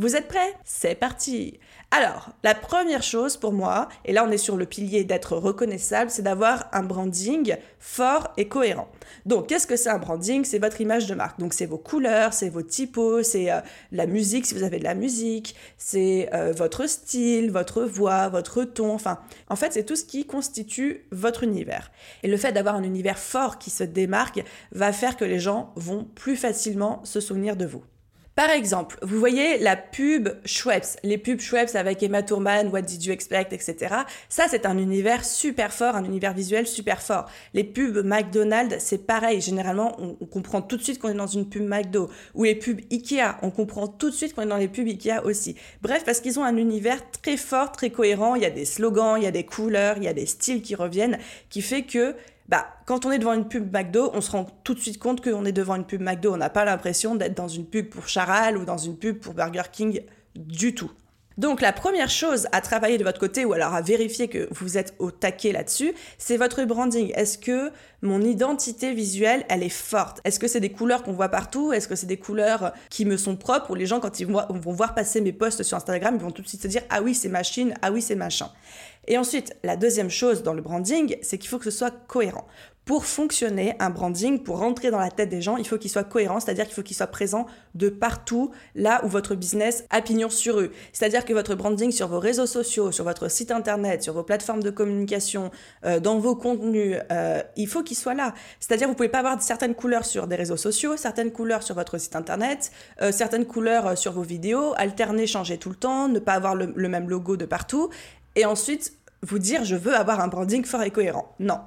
Vous 0.00 0.14
êtes 0.14 0.28
prêts? 0.28 0.54
C'est 0.64 0.94
parti 0.94 1.58
Alors, 1.90 2.28
la 2.44 2.54
première 2.54 3.02
chose 3.02 3.36
pour 3.36 3.52
moi, 3.52 3.88
et 4.04 4.12
là 4.12 4.24
on 4.24 4.30
est 4.30 4.38
sur 4.38 4.56
le 4.56 4.64
pilier 4.64 5.02
d'être 5.02 5.36
reconnaissable, 5.36 6.08
c'est 6.08 6.22
d'avoir 6.22 6.68
un 6.72 6.84
branding 6.84 7.56
fort 7.80 8.28
et 8.36 8.46
cohérent. 8.46 8.86
Donc, 9.26 9.48
qu'est-ce 9.48 9.66
que 9.66 9.74
c'est 9.74 9.88
un 9.88 9.98
branding? 9.98 10.44
C'est 10.44 10.60
votre 10.60 10.80
image 10.80 11.08
de 11.08 11.16
marque. 11.16 11.40
Donc, 11.40 11.52
c'est 11.52 11.66
vos 11.66 11.78
couleurs, 11.78 12.32
c'est 12.32 12.48
vos 12.48 12.62
typos, 12.62 13.24
c'est 13.24 13.50
euh, 13.50 13.58
la 13.90 14.06
musique 14.06 14.46
si 14.46 14.54
vous 14.54 14.62
avez 14.62 14.78
de 14.78 14.84
la 14.84 14.94
musique, 14.94 15.56
c'est 15.78 16.30
euh, 16.32 16.52
votre 16.56 16.88
style, 16.88 17.50
votre 17.50 17.82
voix, 17.82 18.28
votre 18.28 18.62
ton, 18.62 18.94
enfin, 18.94 19.18
en 19.48 19.56
fait, 19.56 19.72
c'est 19.72 19.84
tout 19.84 19.96
ce 19.96 20.04
qui 20.04 20.26
constitue 20.26 21.08
votre 21.10 21.42
univers. 21.42 21.90
Et 22.22 22.28
le 22.28 22.36
fait 22.36 22.52
d'avoir 22.52 22.76
un 22.76 22.84
univers 22.84 23.18
fort 23.18 23.58
qui 23.58 23.70
se 23.70 23.82
démarque 23.82 24.44
va 24.70 24.92
faire 24.92 25.16
que 25.16 25.24
les 25.24 25.40
gens 25.40 25.72
vont 25.74 26.04
plus 26.04 26.36
facilement 26.36 27.04
se 27.04 27.18
souvenir 27.18 27.56
de 27.56 27.66
vous. 27.66 27.82
Par 28.38 28.50
exemple, 28.50 28.98
vous 29.02 29.18
voyez 29.18 29.58
la 29.58 29.74
pub 29.74 30.28
Schweppes, 30.44 31.00
les 31.02 31.18
pubs 31.18 31.40
Schweppes 31.40 31.74
avec 31.74 32.04
Emma 32.04 32.22
Thurman, 32.22 32.68
What 32.68 32.82
Did 32.82 33.02
You 33.02 33.12
Expect, 33.12 33.52
etc. 33.52 33.96
Ça, 34.28 34.44
c'est 34.48 34.64
un 34.64 34.78
univers 34.78 35.24
super 35.24 35.72
fort, 35.72 35.96
un 35.96 36.04
univers 36.04 36.34
visuel 36.34 36.64
super 36.64 37.02
fort. 37.02 37.28
Les 37.52 37.64
pubs 37.64 38.04
McDonald's, 38.04 38.76
c'est 38.78 39.04
pareil. 39.04 39.40
Généralement, 39.40 39.96
on, 40.00 40.16
on 40.20 40.26
comprend 40.26 40.62
tout 40.62 40.76
de 40.76 40.84
suite 40.84 41.00
qu'on 41.00 41.08
est 41.08 41.14
dans 41.14 41.26
une 41.26 41.48
pub 41.48 41.64
McDo. 41.64 42.10
Ou 42.36 42.44
les 42.44 42.54
pubs 42.54 42.78
Ikea, 42.92 43.38
on 43.42 43.50
comprend 43.50 43.88
tout 43.88 44.08
de 44.08 44.14
suite 44.14 44.36
qu'on 44.36 44.42
est 44.42 44.46
dans 44.46 44.56
les 44.56 44.68
pubs 44.68 44.86
Ikea 44.86 45.24
aussi. 45.24 45.56
Bref, 45.82 46.04
parce 46.04 46.20
qu'ils 46.20 46.38
ont 46.38 46.44
un 46.44 46.56
univers 46.56 47.00
très 47.10 47.36
fort, 47.36 47.72
très 47.72 47.90
cohérent. 47.90 48.36
Il 48.36 48.42
y 48.42 48.46
a 48.46 48.50
des 48.50 48.66
slogans, 48.66 49.16
il 49.18 49.24
y 49.24 49.26
a 49.26 49.32
des 49.32 49.44
couleurs, 49.44 49.96
il 49.96 50.04
y 50.04 50.08
a 50.08 50.12
des 50.12 50.26
styles 50.26 50.62
qui 50.62 50.76
reviennent, 50.76 51.18
qui 51.50 51.60
fait 51.60 51.82
que 51.82 52.14
bah, 52.48 52.66
quand 52.86 53.04
on 53.04 53.12
est 53.12 53.18
devant 53.18 53.34
une 53.34 53.46
pub 53.46 53.72
McDo, 53.72 54.10
on 54.14 54.20
se 54.20 54.30
rend 54.30 54.46
tout 54.64 54.74
de 54.74 54.80
suite 54.80 54.98
compte 54.98 55.22
qu'on 55.22 55.44
est 55.44 55.52
devant 55.52 55.76
une 55.76 55.84
pub 55.84 56.00
McDo. 56.00 56.32
On 56.32 56.38
n'a 56.38 56.50
pas 56.50 56.64
l'impression 56.64 57.14
d'être 57.14 57.36
dans 57.36 57.48
une 57.48 57.66
pub 57.66 57.90
pour 57.90 58.08
Charal 58.08 58.56
ou 58.56 58.64
dans 58.64 58.78
une 58.78 58.96
pub 58.96 59.18
pour 59.18 59.34
Burger 59.34 59.64
King 59.70 60.00
du 60.34 60.74
tout. 60.74 60.90
Donc 61.38 61.60
la 61.60 61.72
première 61.72 62.10
chose 62.10 62.48
à 62.50 62.60
travailler 62.60 62.98
de 62.98 63.04
votre 63.04 63.20
côté 63.20 63.44
ou 63.44 63.52
alors 63.52 63.72
à 63.72 63.80
vérifier 63.80 64.26
que 64.26 64.48
vous 64.50 64.76
êtes 64.76 64.94
au 64.98 65.12
taquet 65.12 65.52
là-dessus, 65.52 65.94
c'est 66.18 66.36
votre 66.36 66.64
branding. 66.64 67.12
Est-ce 67.14 67.38
que 67.38 67.70
mon 68.02 68.20
identité 68.22 68.92
visuelle, 68.92 69.44
elle 69.48 69.62
est 69.62 69.68
forte? 69.68 70.20
Est-ce 70.24 70.40
que 70.40 70.48
c'est 70.48 70.58
des 70.58 70.72
couleurs 70.72 71.04
qu'on 71.04 71.12
voit 71.12 71.28
partout? 71.28 71.72
Est-ce 71.72 71.86
que 71.86 71.94
c'est 71.94 72.08
des 72.08 72.16
couleurs 72.16 72.72
qui 72.90 73.04
me 73.04 73.16
sont 73.16 73.36
propres? 73.36 73.70
Ou 73.70 73.76
les 73.76 73.86
gens 73.86 74.00
quand 74.00 74.18
ils 74.18 74.26
vont, 74.26 74.42
voir 74.50 74.96
passer 74.96 75.20
mes 75.20 75.32
posts 75.32 75.62
sur 75.62 75.76
Instagram, 75.76 76.16
ils 76.16 76.20
vont 76.20 76.32
tout 76.32 76.42
de 76.42 76.48
suite 76.48 76.62
se 76.62 76.66
dire 76.66 76.82
ah 76.90 77.02
oui 77.02 77.14
c'est 77.14 77.28
machine, 77.28 77.72
ah 77.82 77.92
oui 77.92 78.02
c'est 78.02 78.16
machin. 78.16 78.50
Et 79.06 79.16
ensuite, 79.16 79.56
la 79.62 79.76
deuxième 79.76 80.10
chose 80.10 80.42
dans 80.42 80.52
le 80.52 80.62
branding, 80.62 81.16
c'est 81.22 81.38
qu'il 81.38 81.48
faut 81.48 81.58
que 81.58 81.64
ce 81.64 81.70
soit 81.70 81.92
cohérent. 82.06 82.46
Pour 82.88 83.04
fonctionner, 83.04 83.74
un 83.80 83.90
branding, 83.90 84.42
pour 84.42 84.60
rentrer 84.60 84.90
dans 84.90 84.98
la 84.98 85.10
tête 85.10 85.28
des 85.28 85.42
gens, 85.42 85.58
il 85.58 85.68
faut 85.68 85.76
qu'il 85.76 85.90
soit 85.90 86.04
cohérent, 86.04 86.40
c'est-à-dire 86.40 86.64
qu'il 86.64 86.72
faut 86.72 86.82
qu'il 86.82 86.96
soit 86.96 87.06
présent 87.06 87.44
de 87.74 87.90
partout 87.90 88.50
là 88.74 89.02
où 89.04 89.08
votre 89.08 89.34
business 89.34 89.84
a 89.90 90.00
pignon 90.00 90.30
sur 90.30 90.54
rue. 90.56 90.70
C'est-à-dire 90.94 91.26
que 91.26 91.34
votre 91.34 91.54
branding 91.54 91.92
sur 91.92 92.08
vos 92.08 92.18
réseaux 92.18 92.46
sociaux, 92.46 92.90
sur 92.90 93.04
votre 93.04 93.30
site 93.30 93.50
internet, 93.50 94.02
sur 94.02 94.14
vos 94.14 94.22
plateformes 94.22 94.62
de 94.62 94.70
communication, 94.70 95.50
euh, 95.84 96.00
dans 96.00 96.18
vos 96.18 96.34
contenus, 96.34 96.96
euh, 97.12 97.42
il 97.56 97.66
faut 97.68 97.82
qu'il 97.82 97.94
soit 97.98 98.14
là. 98.14 98.32
C'est-à-dire 98.58 98.88
vous 98.88 98.94
pouvez 98.94 99.10
pas 99.10 99.18
avoir 99.18 99.42
certaines 99.42 99.74
couleurs 99.74 100.06
sur 100.06 100.26
des 100.26 100.36
réseaux 100.36 100.56
sociaux, 100.56 100.96
certaines 100.96 101.30
couleurs 101.30 101.62
sur 101.62 101.74
votre 101.74 101.98
site 101.98 102.16
internet, 102.16 102.70
euh, 103.02 103.12
certaines 103.12 103.44
couleurs 103.44 103.98
sur 103.98 104.12
vos 104.12 104.22
vidéos, 104.22 104.72
alterner, 104.78 105.26
changer 105.26 105.58
tout 105.58 105.68
le 105.68 105.76
temps, 105.76 106.08
ne 106.08 106.20
pas 106.20 106.32
avoir 106.32 106.54
le 106.54 106.88
même 106.88 107.10
logo 107.10 107.36
de 107.36 107.44
partout, 107.44 107.90
et 108.38 108.46
ensuite 108.46 108.94
vous 109.22 109.38
dire 109.38 109.64
je 109.64 109.76
veux 109.76 109.94
avoir 109.94 110.20
un 110.20 110.28
branding 110.28 110.64
fort 110.64 110.82
et 110.82 110.90
cohérent. 110.90 111.34
Non. 111.40 111.58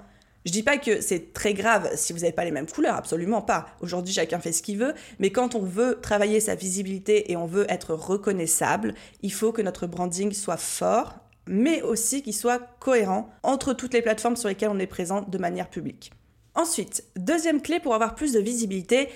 Je 0.45 0.51
dis 0.51 0.63
pas 0.63 0.77
que 0.77 1.01
c'est 1.01 1.33
très 1.33 1.53
grave 1.53 1.91
si 1.95 2.13
vous 2.13 2.19
n'avez 2.19 2.31
pas 2.31 2.45
les 2.45 2.51
mêmes 2.51 2.65
couleurs, 2.65 2.95
absolument 2.95 3.43
pas. 3.43 3.67
Aujourd'hui, 3.81 4.13
chacun 4.13 4.39
fait 4.39 4.53
ce 4.53 4.63
qu'il 4.63 4.79
veut, 4.79 4.95
mais 5.19 5.29
quand 5.29 5.53
on 5.53 5.61
veut 5.61 5.99
travailler 6.01 6.39
sa 6.39 6.55
visibilité 6.55 7.31
et 7.31 7.37
on 7.37 7.45
veut 7.45 7.67
être 7.69 7.93
reconnaissable, 7.93 8.95
il 9.21 9.31
faut 9.31 9.51
que 9.51 9.61
notre 9.61 9.85
branding 9.85 10.31
soit 10.31 10.57
fort, 10.57 11.19
mais 11.45 11.83
aussi 11.83 12.23
qu'il 12.23 12.33
soit 12.33 12.59
cohérent 12.79 13.29
entre 13.43 13.73
toutes 13.73 13.93
les 13.93 14.01
plateformes 14.01 14.35
sur 14.35 14.49
lesquelles 14.49 14.69
on 14.69 14.79
est 14.79 14.87
présent 14.87 15.21
de 15.21 15.37
manière 15.37 15.69
publique. 15.69 16.11
Ensuite, 16.55 17.03
deuxième 17.15 17.61
clé 17.61 17.79
pour 17.79 17.93
avoir 17.93 18.15
plus 18.15 18.33
de 18.33 18.39
visibilité, 18.39 19.09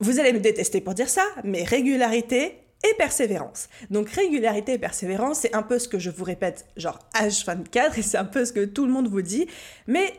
vous 0.00 0.20
allez 0.20 0.34
me 0.34 0.40
détester 0.40 0.82
pour 0.82 0.92
dire 0.92 1.08
ça, 1.08 1.24
mais 1.44 1.64
régularité 1.64 2.58
persévérance. 2.96 3.68
Donc 3.90 4.10
régularité 4.10 4.74
et 4.74 4.78
persévérance, 4.78 5.40
c'est 5.40 5.54
un 5.54 5.62
peu 5.62 5.78
ce 5.78 5.88
que 5.88 5.98
je 5.98 6.10
vous 6.10 6.24
répète 6.24 6.66
genre 6.76 6.98
H24 7.14 7.98
et 7.98 8.02
c'est 8.02 8.18
un 8.18 8.24
peu 8.24 8.44
ce 8.44 8.52
que 8.52 8.64
tout 8.64 8.86
le 8.86 8.92
monde 8.92 9.08
vous 9.08 9.22
dit, 9.22 9.46
mais 9.86 10.12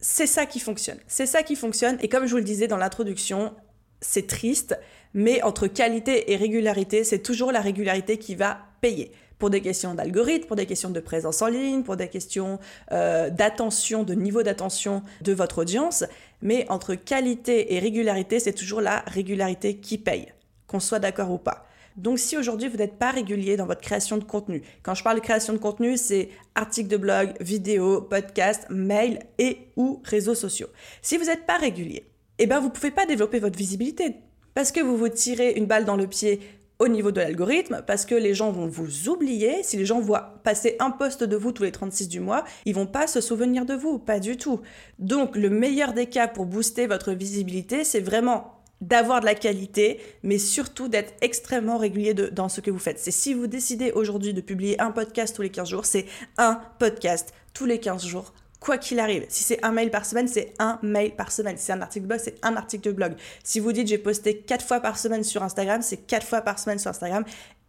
c'est 0.00 0.26
ça 0.26 0.46
qui 0.46 0.60
fonctionne. 0.60 0.98
C'est 1.06 1.26
ça 1.26 1.42
qui 1.42 1.56
fonctionne 1.56 1.98
et 2.00 2.08
comme 2.08 2.26
je 2.26 2.32
vous 2.32 2.38
le 2.38 2.44
disais 2.44 2.68
dans 2.68 2.76
l'introduction, 2.76 3.52
c'est 4.00 4.26
triste, 4.26 4.78
mais 5.14 5.42
entre 5.42 5.66
qualité 5.66 6.32
et 6.32 6.36
régularité, 6.36 7.04
c'est 7.04 7.20
toujours 7.20 7.52
la 7.52 7.60
régularité 7.60 8.18
qui 8.18 8.34
va 8.34 8.58
payer. 8.80 9.12
Pour 9.38 9.50
des 9.50 9.60
questions 9.60 9.94
d'algorithme, 9.94 10.46
pour 10.46 10.56
des 10.56 10.66
questions 10.66 10.90
de 10.90 10.98
présence 10.98 11.42
en 11.42 11.46
ligne, 11.46 11.84
pour 11.84 11.96
des 11.96 12.08
questions 12.08 12.58
euh, 12.90 13.30
d'attention, 13.30 14.02
de 14.02 14.14
niveau 14.14 14.42
d'attention 14.42 15.02
de 15.20 15.32
votre 15.32 15.58
audience. 15.58 16.04
Mais 16.42 16.66
entre 16.70 16.96
qualité 16.96 17.74
et 17.74 17.78
régularité, 17.78 18.40
c'est 18.40 18.52
toujours 18.52 18.80
la 18.80 19.04
régularité 19.06 19.76
qui 19.76 19.96
paye, 19.96 20.32
qu'on 20.66 20.80
soit 20.80 20.98
d'accord 20.98 21.30
ou 21.30 21.38
pas. 21.38 21.67
Donc 21.98 22.18
si 22.18 22.36
aujourd'hui 22.36 22.68
vous 22.68 22.76
n'êtes 22.76 22.98
pas 22.98 23.10
régulier 23.10 23.56
dans 23.56 23.66
votre 23.66 23.80
création 23.80 24.16
de 24.16 24.24
contenu, 24.24 24.62
quand 24.82 24.94
je 24.94 25.02
parle 25.02 25.16
de 25.16 25.22
création 25.22 25.52
de 25.52 25.58
contenu, 25.58 25.96
c'est 25.96 26.30
articles 26.54 26.88
de 26.88 26.96
blog, 26.96 27.34
vidéos, 27.40 28.00
podcasts, 28.00 28.66
mails 28.70 29.18
et 29.38 29.72
ou 29.76 30.00
réseaux 30.04 30.36
sociaux. 30.36 30.68
Si 31.02 31.18
vous 31.18 31.24
n'êtes 31.24 31.44
pas 31.44 31.58
régulier, 31.58 32.10
eh 32.38 32.46
ben 32.46 32.60
vous 32.60 32.70
pouvez 32.70 32.92
pas 32.92 33.04
développer 33.04 33.40
votre 33.40 33.58
visibilité 33.58 34.14
parce 34.54 34.72
que 34.72 34.80
vous 34.80 34.96
vous 34.96 35.08
tirez 35.08 35.52
une 35.56 35.66
balle 35.66 35.84
dans 35.84 35.96
le 35.96 36.06
pied 36.06 36.40
au 36.78 36.86
niveau 36.86 37.10
de 37.10 37.20
l'algorithme, 37.20 37.82
parce 37.86 38.04
que 38.04 38.14
les 38.14 38.34
gens 38.34 38.52
vont 38.52 38.68
vous 38.68 39.08
oublier. 39.08 39.62
Si 39.62 39.76
les 39.76 39.84
gens 39.84 40.00
voient 40.00 40.40
passer 40.44 40.76
un 40.78 40.90
poste 40.90 41.24
de 41.24 41.36
vous 41.36 41.50
tous 41.50 41.64
les 41.64 41.72
36 41.72 42.08
du 42.08 42.20
mois, 42.20 42.44
ils 42.64 42.74
vont 42.74 42.86
pas 42.86 43.06
se 43.06 43.20
souvenir 43.20 43.66
de 43.66 43.74
vous, 43.74 43.98
pas 43.98 44.20
du 44.20 44.36
tout. 44.36 44.60
Donc 44.98 45.36
le 45.36 45.50
meilleur 45.50 45.92
des 45.92 46.06
cas 46.06 46.28
pour 46.28 46.46
booster 46.46 46.86
votre 46.86 47.12
visibilité, 47.12 47.82
c'est 47.82 48.00
vraiment 48.00 48.57
d'avoir 48.80 49.20
de 49.20 49.26
la 49.26 49.34
qualité, 49.34 50.00
mais 50.22 50.38
surtout 50.38 50.88
d'être 50.88 51.14
extrêmement 51.20 51.78
régulier 51.78 52.14
dans 52.14 52.48
ce 52.48 52.60
que 52.60 52.70
vous 52.70 52.78
faites. 52.78 52.98
C'est 52.98 53.10
si 53.10 53.34
vous 53.34 53.46
décidez 53.46 53.92
aujourd'hui 53.92 54.34
de 54.34 54.40
publier 54.40 54.80
un 54.80 54.90
podcast 54.90 55.34
tous 55.34 55.42
les 55.42 55.50
15 55.50 55.68
jours, 55.68 55.84
c'est 55.84 56.06
un 56.36 56.60
podcast 56.78 57.32
tous 57.54 57.64
les 57.64 57.80
15 57.80 58.06
jours, 58.06 58.32
quoi 58.60 58.78
qu'il 58.78 59.00
arrive. 59.00 59.24
Si 59.28 59.42
c'est 59.42 59.64
un 59.64 59.72
mail 59.72 59.90
par 59.90 60.04
semaine, 60.04 60.28
c'est 60.28 60.54
un 60.58 60.78
mail 60.82 61.14
par 61.16 61.32
semaine. 61.32 61.56
Si 61.56 61.64
c'est 61.64 61.72
un 61.72 61.82
article 61.82 62.04
de 62.04 62.08
blog, 62.08 62.20
c'est 62.22 62.38
un 62.42 62.56
article 62.56 62.88
de 62.88 62.92
blog. 62.92 63.14
Si 63.42 63.60
vous 63.60 63.72
dites 63.72 63.88
j'ai 63.88 63.98
posté 63.98 64.38
quatre 64.38 64.64
fois 64.64 64.80
par 64.80 64.98
semaine 64.98 65.24
sur 65.24 65.42
Instagram, 65.42 65.82
c'est 65.82 65.98
quatre 65.98 66.26
fois 66.26 66.40
par 66.40 66.58
semaine 66.58 66.78
sur 66.78 66.90
Instagram 66.90 67.24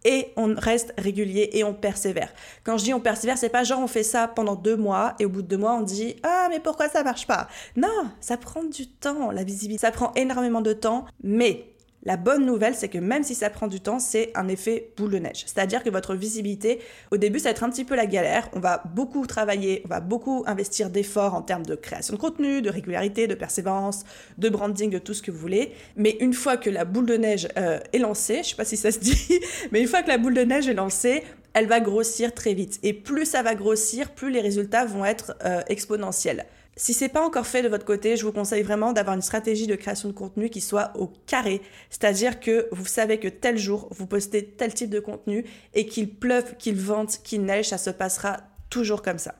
et 0.06 0.32
on 0.38 0.56
reste 0.56 0.94
régulier 0.98 1.50
et 1.54 1.64
on 1.64 1.74
persévère. 1.74 2.32
Quand 2.64 2.78
je 2.78 2.86
dis 2.86 2.94
on 2.94 3.00
persévère, 3.00 3.38
c'est 3.38 3.50
pas 3.50 3.64
genre 3.64 3.80
on 3.80 3.88
fait 3.88 4.04
ça 4.04 4.28
pendant 4.28 4.56
deux 4.56 4.78
mois 4.78 5.16
et 5.20 5.26
au 5.26 5.30
bout 5.30 5.42
de 5.42 5.48
deux 5.48 5.58
mois 5.58 5.74
on 5.74 5.82
dit 5.82 6.16
ah 6.24 6.48
mais 6.50 6.60
pourquoi 6.60 6.90
ça 6.90 7.04
marche 7.04 7.28
pas? 7.28 7.48
Non, 7.76 8.10
ça 8.20 8.38
prend 8.38 8.64
du 8.64 8.88
temps, 8.88 9.32
la 9.32 9.44
visibilité, 9.44 9.82
ça 9.82 9.92
prend 9.92 10.12
énormément 10.16 10.62
de 10.62 10.74
temps, 10.74 11.06
mais 11.24 11.74
la 12.04 12.16
bonne 12.16 12.46
nouvelle, 12.46 12.76
c'est 12.76 12.88
que 12.88 12.98
même 12.98 13.24
si 13.24 13.36
ça 13.36 13.50
prend 13.50 13.68
du 13.68 13.82
temps, 13.82 14.00
c'est 14.00 14.32
un 14.36 14.48
effet 14.48 14.92
boule 14.96 15.12
de 15.12 15.20
neige. 15.20 15.44
C'est-à-dire 15.46 15.84
que 15.84 15.90
votre 15.90 16.16
visibilité, 16.16 16.80
au 17.12 17.18
début, 17.18 17.40
ça 17.40 17.46
va 17.46 17.52
être 17.52 17.64
un 17.64 17.70
petit 17.70 17.84
peu 17.84 17.96
la 17.96 18.06
galère. 18.06 18.50
On 18.54 18.60
va 18.60 18.84
beaucoup 18.96 19.26
travailler, 19.28 19.82
on 19.86 19.90
va 19.90 20.00
beaucoup 20.00 20.44
investir 20.48 20.90
d'efforts 20.90 21.34
en 21.34 21.42
termes 21.42 21.66
de 21.66 21.76
création 21.76 22.16
de 22.16 22.20
contenu, 22.20 22.62
de 22.62 22.70
régularité, 22.70 23.28
de 23.28 23.36
persévérance, 23.36 24.06
de 24.38 24.48
branding, 24.48 24.90
de 24.90 25.00
tout 25.00 25.14
ce 25.14 25.22
que 25.22 25.32
vous 25.32 25.40
voulez. 25.40 25.74
Mais 25.98 26.16
une 26.22 26.34
fois 26.34 26.56
que 26.56 26.70
la 26.70 26.86
boule 26.86 27.06
de 27.06 27.18
neige 27.18 27.50
euh, 27.58 27.80
est 27.92 28.00
lancée, 28.00 28.42
je 28.44 28.50
sais 28.50 28.56
pas 28.56 28.66
si 28.66 28.78
ça 28.78 28.92
se 28.92 29.00
dit, 29.00 29.40
mais 29.72 29.82
une 29.82 29.88
fois 29.88 30.02
que 30.02 30.08
la 30.08 30.18
boule 30.18 30.34
de 30.36 30.42
neige 30.42 30.70
est 30.70 30.74
lancée, 30.74 31.24
elle 31.54 31.68
va 31.68 31.82
grossir 31.82 32.34
très 32.34 32.54
vite. 32.54 32.80
Et 32.84 32.94
plus 32.94 33.26
ça 33.26 33.44
va 33.44 33.56
grossir, 33.56 34.12
plus 34.12 34.32
les 34.32 34.42
résultats 34.42 34.86
vont 34.86 35.04
être 35.04 35.36
euh, 35.44 35.62
exponentiels. 35.68 36.46
Si 36.80 36.94
c'est 36.94 37.10
pas 37.10 37.26
encore 37.26 37.46
fait 37.46 37.62
de 37.62 37.68
votre 37.68 37.84
côté, 37.84 38.16
je 38.16 38.24
vous 38.24 38.32
conseille 38.32 38.64
vraiment 38.64 38.94
d'avoir 38.94 39.14
une 39.14 39.22
stratégie 39.22 39.68
de 39.68 39.76
création 39.76 40.08
de 40.08 40.14
contenu 40.14 40.50
qui 40.50 40.62
soit 40.62 40.94
au 40.96 41.12
carré, 41.28 41.62
c'est-à-dire 41.90 42.40
que 42.40 42.70
vous 42.72 42.86
savez 42.86 43.20
que 43.20 43.28
tel 43.28 43.58
jour 43.58 43.90
vous 43.92 44.08
postez 44.08 44.46
tel 44.46 44.74
type 44.74 44.90
de 44.90 45.02
contenu 45.02 45.44
et 45.74 45.88
qu'il 45.88 46.10
pleuve, 46.10 46.56
qu'il 46.56 46.78
vente, 46.78 47.20
qu'il 47.22 47.44
neige, 47.44 47.68
ça 47.68 47.78
se 47.78 47.90
passera 47.90 48.38
toujours 48.70 49.02
comme 49.02 49.18
ça. 49.18 49.36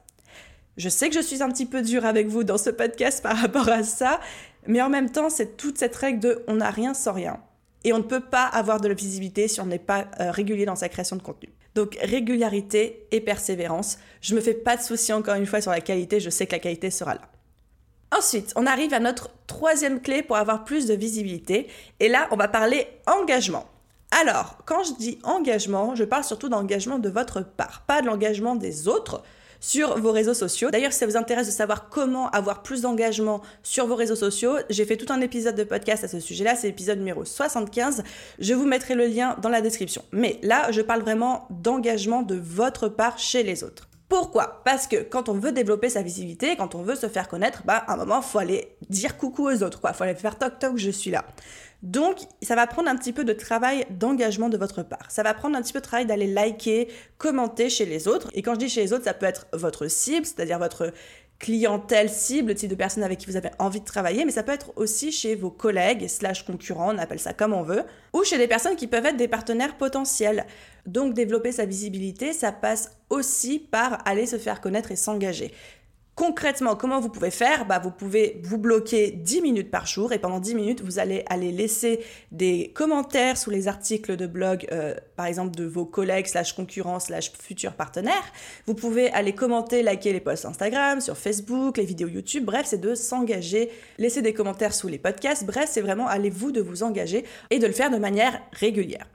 Je 0.76 0.90
sais 0.90 1.08
que 1.08 1.16
je 1.16 1.22
suis 1.22 1.42
un 1.42 1.48
petit 1.48 1.66
peu 1.66 1.82
dure 1.82 2.06
avec 2.06 2.28
vous 2.28 2.44
dans 2.44 2.58
ce 2.58 2.72
podcast 2.72 3.24
par 3.24 3.38
rapport 3.42 3.70
à 3.70 3.84
ça, 3.84 4.20
mais 4.68 4.82
en 4.82 4.90
même 4.90 5.10
temps, 5.10 5.30
c'est 5.30 5.56
toute 5.56 5.78
cette 5.78 5.96
règle 5.96 6.20
de 6.20 6.44
on 6.50 6.56
n'a 6.56 6.72
rien 6.72 6.94
sans 6.94 7.14
rien. 7.14 7.40
Et 7.86 7.94
on 7.94 8.00
ne 8.00 8.04
peut 8.04 8.20
pas 8.20 8.48
avoir 8.48 8.82
de 8.82 8.90
la 8.90 8.94
visibilité 8.94 9.48
si 9.48 9.62
on 9.62 9.66
n'est 9.66 9.80
pas 9.80 10.08
euh, 10.20 10.32
régulier 10.32 10.66
dans 10.66 10.76
sa 10.76 10.90
création 10.90 11.16
de 11.16 11.22
contenu. 11.22 11.54
Donc 11.80 11.98
régularité 12.02 13.08
et 13.12 13.22
persévérance. 13.22 14.00
Je 14.20 14.36
me 14.36 14.42
fais 14.42 14.54
pas 14.54 14.76
de 14.76 14.82
soucis 14.82 15.14
encore 15.14 15.36
une 15.36 15.46
fois 15.46 15.62
sur 15.62 15.72
la 15.72 15.80
qualité, 15.80 16.20
je 16.20 16.30
sais 16.30 16.46
que 16.46 16.52
la 16.52 16.60
qualité 16.60 16.92
sera 16.92 17.14
là. 17.14 17.22
Ensuite, 18.14 18.52
on 18.58 18.66
arrive 18.66 18.94
à 18.94 19.00
notre 19.00 19.30
troisième 19.48 20.02
clé 20.02 20.22
pour 20.22 20.36
avoir 20.36 20.66
plus 20.66 20.88
de 20.88 20.94
visibilité. 20.94 21.70
Et 22.02 22.10
là, 22.10 22.28
on 22.32 22.36
va 22.36 22.50
parler 22.50 22.86
engagement. 23.08 23.66
Alors, 24.12 24.58
quand 24.66 24.84
je 24.84 24.94
dis 24.96 25.20
engagement, 25.24 25.96
je 25.96 26.04
parle 26.04 26.26
surtout 26.26 26.50
d'engagement 26.50 27.00
de 27.00 27.08
votre 27.08 27.46
part, 27.46 27.86
pas 27.88 28.02
de 28.02 28.08
l'engagement 28.08 28.56
des 28.56 28.90
autres 28.90 29.24
sur 29.60 30.00
vos 30.00 30.12
réseaux 30.12 30.34
sociaux. 30.34 30.72
D'ailleurs, 30.72 30.94
si 30.94 31.00
ça 31.00 31.06
vous 31.06 31.18
intéresse 31.18 31.48
de 31.48 31.52
savoir 31.52 31.90
comment 31.90 32.30
avoir 32.30 32.64
plus 32.64 32.82
d'engagement 32.82 33.42
sur 33.64 33.88
vos 33.88 33.96
réseaux 33.96 34.16
sociaux, 34.16 34.58
j'ai 34.70 34.86
fait 34.86 34.98
tout 34.98 35.12
un 35.12 35.22
épisode 35.22 35.56
de 35.56 35.64
podcast 35.64 36.04
à 36.04 36.08
ce 36.08 36.20
sujet-là, 36.20 36.56
c'est 36.56 36.68
l'épisode 36.68 37.00
numéro 37.00 37.26
75. 37.26 38.04
Je 38.40 38.54
vous 38.54 38.66
mettrai 38.66 38.96
le 38.96 39.08
lien 39.08 39.36
dans 39.42 39.50
la 39.50 39.62
description. 39.62 40.04
Mais 40.12 40.40
là, 40.44 40.72
je 40.72 40.82
parle 40.82 41.02
vraiment 41.02 41.48
d'engagement 41.50 42.22
de 42.22 42.36
votre 42.36 42.88
part 42.88 43.18
chez 43.18 43.44
les 43.44 43.64
autres. 43.64 43.89
Pourquoi? 44.10 44.64
Parce 44.66 44.88
que 44.88 45.04
quand 45.04 45.30
on 45.30 45.34
veut 45.34 45.52
développer 45.52 45.88
sa 45.88 46.02
visibilité, 46.02 46.56
quand 46.56 46.74
on 46.74 46.82
veut 46.82 46.96
se 46.96 47.08
faire 47.08 47.28
connaître, 47.28 47.62
bah 47.64 47.84
à 47.88 47.94
un 47.94 47.98
moment 47.98 48.24
faut 48.24 48.40
aller 48.40 48.76
dire 48.90 49.18
coucou 49.18 49.48
aux 49.48 49.62
autres, 49.62 49.80
quoi. 49.80 49.94
Faut 49.94 50.04
aller 50.04 50.16
faire 50.16 50.38
toc 50.38 50.58
toc, 50.58 50.78
je 50.78 50.90
suis 50.90 51.12
là. 51.12 51.26
Donc 51.84 52.18
ça 52.42 52.56
va 52.56 52.66
prendre 52.66 52.90
un 52.90 52.96
petit 52.96 53.14
peu 53.14 53.24
de 53.24 53.34
travail 53.34 53.86
d'engagement 53.92 54.50
de 54.50 54.58
votre 54.58 54.82
part. 54.82 55.12
Ça 55.12 55.22
va 55.22 55.36
prendre 55.36 55.56
un 55.56 55.62
petit 55.62 55.74
peu 55.74 55.80
de 55.80 55.86
travail 55.86 56.08
d'aller 56.08 56.26
liker, 56.26 56.90
commenter 57.20 57.70
chez 57.70 57.86
les 57.86 58.08
autres. 58.08 58.30
Et 58.34 58.42
quand 58.42 58.56
je 58.56 58.60
dis 58.60 58.70
chez 58.70 58.82
les 58.82 58.94
autres, 58.94 59.06
ça 59.06 59.14
peut 59.14 59.28
être 59.28 59.46
votre 59.54 59.88
cible, 59.88 60.26
c'est-à-dire 60.26 60.58
votre 60.58 60.92
clientèle 61.40 62.10
cible, 62.10 62.50
le 62.50 62.56
type 62.56 62.70
de 62.70 62.76
personne 62.76 63.02
avec 63.02 63.18
qui 63.18 63.26
vous 63.26 63.38
avez 63.38 63.50
envie 63.60 63.80
de 63.80 63.86
travailler, 63.86 64.26
mais 64.26 64.32
ça 64.32 64.44
peut 64.44 64.52
être 64.52 64.74
aussi 64.76 65.12
chez 65.12 65.36
vos 65.36 65.50
collègues 65.50 66.08
slash 66.08 66.46
concurrents, 66.46 66.94
on 66.94 66.98
appelle 66.98 67.20
ça 67.20 67.34
comme 67.34 67.54
on 67.54 67.64
veut, 67.64 67.84
ou 68.14 68.24
chez 68.24 68.38
des 68.38 68.48
personnes 68.48 68.76
qui 68.76 68.88
peuvent 68.88 69.06
être 69.06 69.18
des 69.18 69.30
partenaires 69.30 69.78
potentiels. 69.78 70.46
Donc 70.86 71.14
développer 71.14 71.54
sa 71.54 71.66
visibilité, 71.66 72.34
ça 72.34 72.52
passe 72.52 72.92
aussi 73.10 73.60
par 73.60 74.00
aller 74.06 74.26
se 74.26 74.38
faire 74.38 74.60
connaître 74.60 74.92
et 74.92 74.98
s'engager. 74.98 75.54
Concrètement, 76.20 76.76
comment 76.76 77.00
vous 77.00 77.08
pouvez 77.08 77.32
faire 77.32 77.66
bah, 77.66 77.80
Vous 77.80 77.92
pouvez 77.92 78.42
vous 78.44 78.58
bloquer 78.58 79.10
10 79.10 79.42
minutes 79.42 79.72
par 79.72 79.86
jour 79.86 80.12
et 80.12 80.20
pendant 80.20 80.42
10 80.42 80.54
minutes, 80.54 80.82
vous 80.82 81.00
allez 81.00 81.24
aller 81.30 81.54
laisser 81.54 82.02
des 82.34 82.74
commentaires 82.76 83.38
sous 83.38 83.52
les 83.52 83.70
articles 83.70 84.18
de 84.18 84.28
blog, 84.28 84.68
euh, 84.74 84.94
par 85.16 85.28
exemple 85.28 85.56
de 85.56 85.64
vos 85.64 85.86
collègues, 85.86 86.28
slash 86.28 86.52
concurrents, 86.52 87.00
slash 87.00 87.32
futurs 87.32 87.72
partenaires. 87.72 88.34
Vous 88.66 88.74
pouvez 88.74 89.10
aller 89.12 89.32
commenter, 89.32 89.82
liker 89.82 90.12
les 90.12 90.20
posts 90.20 90.44
Instagram, 90.44 91.00
sur 91.00 91.16
Facebook, 91.16 91.78
les 91.78 91.86
vidéos 91.86 92.10
YouTube. 92.10 92.44
Bref, 92.44 92.66
c'est 92.66 92.82
de 92.82 92.96
s'engager, 92.96 93.72
laisser 93.98 94.22
des 94.22 94.34
commentaires 94.34 94.74
sous 94.74 94.90
les 94.90 94.98
podcasts. 94.98 95.46
Bref, 95.46 95.70
c'est 95.72 95.80
vraiment 95.80 96.10
allez-vous 96.10 96.52
de 96.52 96.60
vous 96.60 96.84
engager 96.84 97.24
et 97.50 97.60
de 97.60 97.68
le 97.68 97.72
faire 97.72 97.92
de 97.92 97.98
manière 97.98 98.42
régulière. 98.52 99.08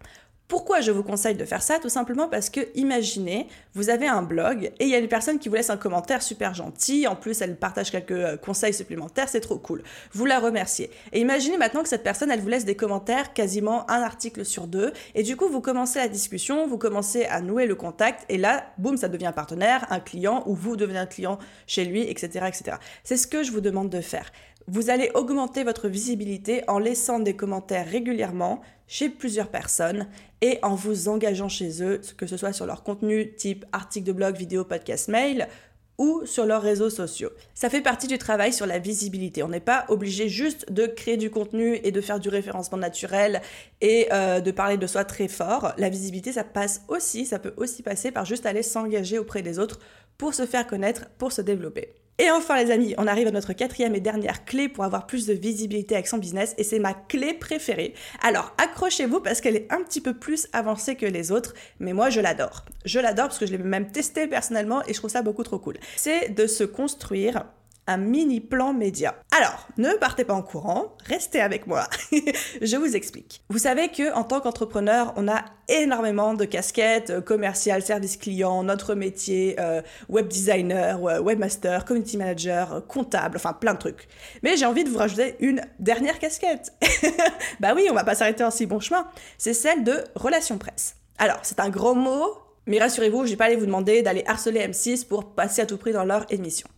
Pourquoi 0.46 0.82
je 0.82 0.90
vous 0.90 1.02
conseille 1.02 1.36
de 1.36 1.44
faire 1.46 1.62
ça 1.62 1.78
Tout 1.78 1.88
simplement 1.88 2.28
parce 2.28 2.50
que, 2.50 2.60
imaginez, 2.74 3.48
vous 3.72 3.88
avez 3.88 4.06
un 4.06 4.22
blog 4.22 4.72
et 4.78 4.84
il 4.84 4.90
y 4.90 4.94
a 4.94 4.98
une 4.98 5.08
personne 5.08 5.38
qui 5.38 5.48
vous 5.48 5.54
laisse 5.54 5.70
un 5.70 5.78
commentaire 5.78 6.22
super 6.22 6.52
gentil, 6.52 7.06
en 7.06 7.16
plus 7.16 7.40
elle 7.40 7.56
partage 7.56 7.90
quelques 7.90 8.10
euh, 8.10 8.36
conseils 8.36 8.74
supplémentaires, 8.74 9.30
c'est 9.30 9.40
trop 9.40 9.56
cool. 9.56 9.82
Vous 10.12 10.26
la 10.26 10.38
remerciez. 10.38 10.90
Et 11.12 11.20
imaginez 11.20 11.56
maintenant 11.56 11.82
que 11.82 11.88
cette 11.88 12.02
personne, 12.02 12.30
elle 12.30 12.40
vous 12.40 12.48
laisse 12.48 12.66
des 12.66 12.76
commentaires, 12.76 13.32
quasiment 13.32 13.90
un 13.90 14.02
article 14.02 14.44
sur 14.44 14.66
deux, 14.66 14.92
et 15.14 15.22
du 15.22 15.34
coup 15.36 15.48
vous 15.48 15.62
commencez 15.62 15.98
la 15.98 16.08
discussion, 16.08 16.66
vous 16.66 16.78
commencez 16.78 17.24
à 17.24 17.40
nouer 17.40 17.64
le 17.64 17.74
contact, 17.74 18.26
et 18.28 18.36
là, 18.36 18.66
boum, 18.76 18.98
ça 18.98 19.08
devient 19.08 19.26
un 19.26 19.32
partenaire, 19.32 19.86
un 19.90 20.00
client, 20.00 20.42
ou 20.44 20.54
vous 20.54 20.76
devenez 20.76 20.98
un 20.98 21.06
client 21.06 21.38
chez 21.66 21.86
lui, 21.86 22.02
etc. 22.02 22.46
etc. 22.48 22.76
C'est 23.02 23.16
ce 23.16 23.26
que 23.26 23.42
je 23.42 23.50
vous 23.50 23.62
demande 23.62 23.88
de 23.88 24.02
faire. 24.02 24.30
Vous 24.66 24.88
allez 24.88 25.10
augmenter 25.12 25.62
votre 25.62 25.88
visibilité 25.88 26.64
en 26.68 26.78
laissant 26.78 27.18
des 27.18 27.36
commentaires 27.36 27.86
régulièrement 27.86 28.62
chez 28.86 29.08
plusieurs 29.08 29.48
personnes 29.48 30.06
et 30.40 30.58
en 30.62 30.74
vous 30.74 31.08
engageant 31.08 31.48
chez 31.48 31.82
eux, 31.82 32.00
que 32.16 32.26
ce 32.26 32.36
soit 32.36 32.52
sur 32.52 32.66
leur 32.66 32.82
contenu 32.82 33.34
type 33.34 33.64
article 33.72 34.06
de 34.06 34.12
blog, 34.12 34.36
vidéo, 34.36 34.64
podcast, 34.64 35.08
mail 35.08 35.48
ou 35.98 36.22
sur 36.26 36.44
leurs 36.44 36.62
réseaux 36.62 36.90
sociaux. 36.90 37.30
Ça 37.54 37.70
fait 37.70 37.80
partie 37.80 38.06
du 38.06 38.18
travail 38.18 38.52
sur 38.52 38.66
la 38.66 38.78
visibilité. 38.78 39.42
On 39.42 39.48
n'est 39.48 39.60
pas 39.60 39.84
obligé 39.88 40.28
juste 40.28 40.72
de 40.72 40.86
créer 40.86 41.16
du 41.16 41.30
contenu 41.30 41.78
et 41.84 41.92
de 41.92 42.00
faire 42.00 42.18
du 42.18 42.28
référencement 42.28 42.78
naturel 42.78 43.42
et 43.80 44.08
euh, 44.12 44.40
de 44.40 44.50
parler 44.50 44.76
de 44.76 44.86
soi 44.86 45.04
très 45.04 45.28
fort. 45.28 45.72
La 45.78 45.88
visibilité, 45.88 46.32
ça 46.32 46.44
passe 46.44 46.82
aussi, 46.88 47.26
ça 47.26 47.38
peut 47.38 47.54
aussi 47.56 47.82
passer 47.82 48.10
par 48.10 48.24
juste 48.24 48.46
aller 48.46 48.62
s'engager 48.62 49.18
auprès 49.18 49.42
des 49.42 49.58
autres 49.58 49.78
pour 50.18 50.34
se 50.34 50.46
faire 50.46 50.66
connaître, 50.66 51.06
pour 51.18 51.32
se 51.32 51.42
développer. 51.42 51.94
Et 52.20 52.30
enfin 52.30 52.62
les 52.62 52.70
amis, 52.70 52.94
on 52.96 53.08
arrive 53.08 53.26
à 53.26 53.32
notre 53.32 53.54
quatrième 53.54 53.96
et 53.96 54.00
dernière 54.00 54.44
clé 54.44 54.68
pour 54.68 54.84
avoir 54.84 55.06
plus 55.08 55.26
de 55.26 55.32
visibilité 55.32 55.96
avec 55.96 56.06
son 56.06 56.18
business 56.18 56.54
et 56.58 56.62
c'est 56.62 56.78
ma 56.78 56.94
clé 56.94 57.34
préférée. 57.34 57.92
Alors 58.22 58.54
accrochez-vous 58.56 59.18
parce 59.18 59.40
qu'elle 59.40 59.56
est 59.56 59.72
un 59.72 59.82
petit 59.82 60.00
peu 60.00 60.14
plus 60.14 60.46
avancée 60.52 60.94
que 60.94 61.06
les 61.06 61.32
autres, 61.32 61.54
mais 61.80 61.92
moi 61.92 62.10
je 62.10 62.20
l'adore. 62.20 62.64
Je 62.84 63.00
l'adore 63.00 63.26
parce 63.26 63.38
que 63.38 63.46
je 63.46 63.50
l'ai 63.50 63.58
même 63.58 63.90
testé 63.90 64.28
personnellement 64.28 64.84
et 64.86 64.94
je 64.94 64.98
trouve 64.98 65.10
ça 65.10 65.22
beaucoup 65.22 65.42
trop 65.42 65.58
cool. 65.58 65.76
C'est 65.96 66.28
de 66.28 66.46
se 66.46 66.62
construire 66.62 67.46
un 67.86 67.96
mini 67.96 68.40
plan 68.40 68.72
média. 68.72 69.14
Alors, 69.36 69.68
ne 69.76 69.90
partez 69.94 70.24
pas 70.24 70.34
en 70.34 70.42
courant, 70.42 70.96
restez 71.06 71.40
avec 71.40 71.66
moi. 71.66 71.86
je 72.62 72.76
vous 72.76 72.96
explique. 72.96 73.42
Vous 73.50 73.58
savez 73.58 73.88
que 73.88 74.14
en 74.14 74.24
tant 74.24 74.40
qu'entrepreneur, 74.40 75.12
on 75.16 75.28
a 75.28 75.44
énormément 75.68 76.34
de 76.34 76.44
casquettes 76.44 77.10
euh, 77.10 77.20
commerciales, 77.20 77.82
service 77.82 78.16
client, 78.16 78.62
notre 78.62 78.94
métier, 78.94 79.56
euh, 79.58 79.82
web 80.08 80.28
designer, 80.28 81.00
webmaster, 81.00 81.84
community 81.84 82.16
manager, 82.16 82.74
euh, 82.74 82.80
comptable, 82.80 83.36
enfin 83.36 83.52
plein 83.52 83.74
de 83.74 83.78
trucs. 83.78 84.08
Mais 84.42 84.56
j'ai 84.56 84.66
envie 84.66 84.84
de 84.84 84.90
vous 84.90 84.98
rajouter 84.98 85.36
une 85.40 85.60
dernière 85.78 86.18
casquette. 86.18 86.72
bah 87.60 87.72
oui, 87.74 87.86
on 87.90 87.94
va 87.94 88.04
pas 88.04 88.14
s'arrêter 88.14 88.44
en 88.44 88.50
si 88.50 88.66
bon 88.66 88.80
chemin. 88.80 89.06
C'est 89.38 89.54
celle 89.54 89.84
de 89.84 90.04
relations 90.14 90.58
presse. 90.58 90.96
Alors, 91.18 91.38
c'est 91.42 91.60
un 91.60 91.70
gros 91.70 91.94
mot, 91.94 92.38
mais 92.66 92.78
rassurez-vous, 92.78 93.24
je 93.24 93.30
vais 93.30 93.36
pas 93.36 93.46
aller 93.46 93.56
vous 93.56 93.66
demander 93.66 94.02
d'aller 94.02 94.24
harceler 94.26 94.66
M6 94.66 95.06
pour 95.06 95.34
passer 95.34 95.62
à 95.62 95.66
tout 95.66 95.76
prix 95.76 95.92
dans 95.92 96.04
leur 96.04 96.26
émission. 96.32 96.68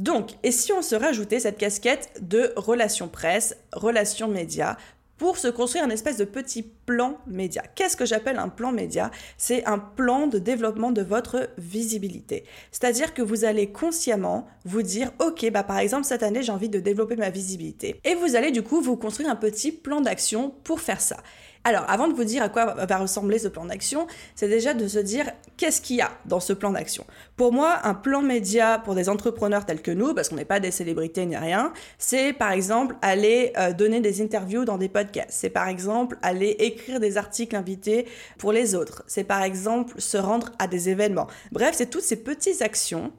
Donc, 0.00 0.30
et 0.42 0.50
si 0.50 0.72
on 0.72 0.80
se 0.80 0.94
rajoutait 0.94 1.40
cette 1.40 1.58
casquette 1.58 2.10
de 2.22 2.54
relations 2.56 3.06
presse, 3.06 3.54
relations 3.72 4.28
médias, 4.28 4.78
pour 5.18 5.36
se 5.36 5.48
construire 5.48 5.84
un 5.84 5.90
espèce 5.90 6.16
de 6.16 6.24
petit 6.24 6.62
plan 6.62 7.18
média? 7.26 7.62
Qu'est-ce 7.74 7.98
que 7.98 8.06
j'appelle 8.06 8.38
un 8.38 8.48
plan 8.48 8.72
média? 8.72 9.10
C'est 9.36 9.66
un 9.66 9.78
plan 9.78 10.26
de 10.26 10.38
développement 10.38 10.90
de 10.90 11.02
votre 11.02 11.50
visibilité. 11.58 12.44
C'est-à-dire 12.72 13.12
que 13.12 13.20
vous 13.20 13.44
allez 13.44 13.70
consciemment 13.70 14.48
vous 14.64 14.80
dire, 14.80 15.12
ok, 15.18 15.50
bah 15.52 15.64
par 15.64 15.78
exemple 15.78 16.06
cette 16.06 16.22
année 16.22 16.42
j'ai 16.42 16.52
envie 16.52 16.70
de 16.70 16.80
développer 16.80 17.16
ma 17.16 17.28
visibilité. 17.28 18.00
Et 18.04 18.14
vous 18.14 18.34
allez 18.34 18.52
du 18.52 18.62
coup 18.62 18.80
vous 18.80 18.96
construire 18.96 19.28
un 19.28 19.36
petit 19.36 19.70
plan 19.70 20.00
d'action 20.00 20.54
pour 20.64 20.80
faire 20.80 21.02
ça. 21.02 21.18
Alors, 21.62 21.84
avant 21.88 22.08
de 22.08 22.14
vous 22.14 22.24
dire 22.24 22.42
à 22.42 22.48
quoi 22.48 22.74
va 22.74 22.96
ressembler 22.96 23.38
ce 23.38 23.48
plan 23.48 23.66
d'action, 23.66 24.06
c'est 24.34 24.48
déjà 24.48 24.72
de 24.72 24.88
se 24.88 24.98
dire 24.98 25.30
qu'est-ce 25.58 25.82
qu'il 25.82 25.96
y 25.96 26.00
a 26.00 26.10
dans 26.24 26.40
ce 26.40 26.54
plan 26.54 26.70
d'action. 26.70 27.04
Pour 27.36 27.52
moi, 27.52 27.80
un 27.84 27.92
plan 27.92 28.22
média 28.22 28.78
pour 28.78 28.94
des 28.94 29.10
entrepreneurs 29.10 29.66
tels 29.66 29.82
que 29.82 29.90
nous, 29.90 30.14
parce 30.14 30.30
qu'on 30.30 30.36
n'est 30.36 30.46
pas 30.46 30.58
des 30.58 30.70
célébrités 30.70 31.26
ni 31.26 31.36
rien, 31.36 31.74
c'est 31.98 32.32
par 32.32 32.52
exemple 32.52 32.96
aller 33.02 33.52
euh, 33.58 33.74
donner 33.74 34.00
des 34.00 34.22
interviews 34.22 34.64
dans 34.64 34.78
des 34.78 34.88
podcasts. 34.88 35.32
C'est 35.32 35.50
par 35.50 35.68
exemple 35.68 36.16
aller 36.22 36.56
écrire 36.60 36.98
des 36.98 37.18
articles 37.18 37.54
invités 37.54 38.06
pour 38.38 38.52
les 38.52 38.74
autres. 38.74 39.04
C'est 39.06 39.24
par 39.24 39.42
exemple 39.42 40.00
se 40.00 40.16
rendre 40.16 40.52
à 40.58 40.66
des 40.66 40.88
événements. 40.88 41.26
Bref, 41.52 41.74
c'est 41.74 41.90
toutes 41.90 42.04
ces 42.04 42.16
petites 42.16 42.62
actions 42.62 43.12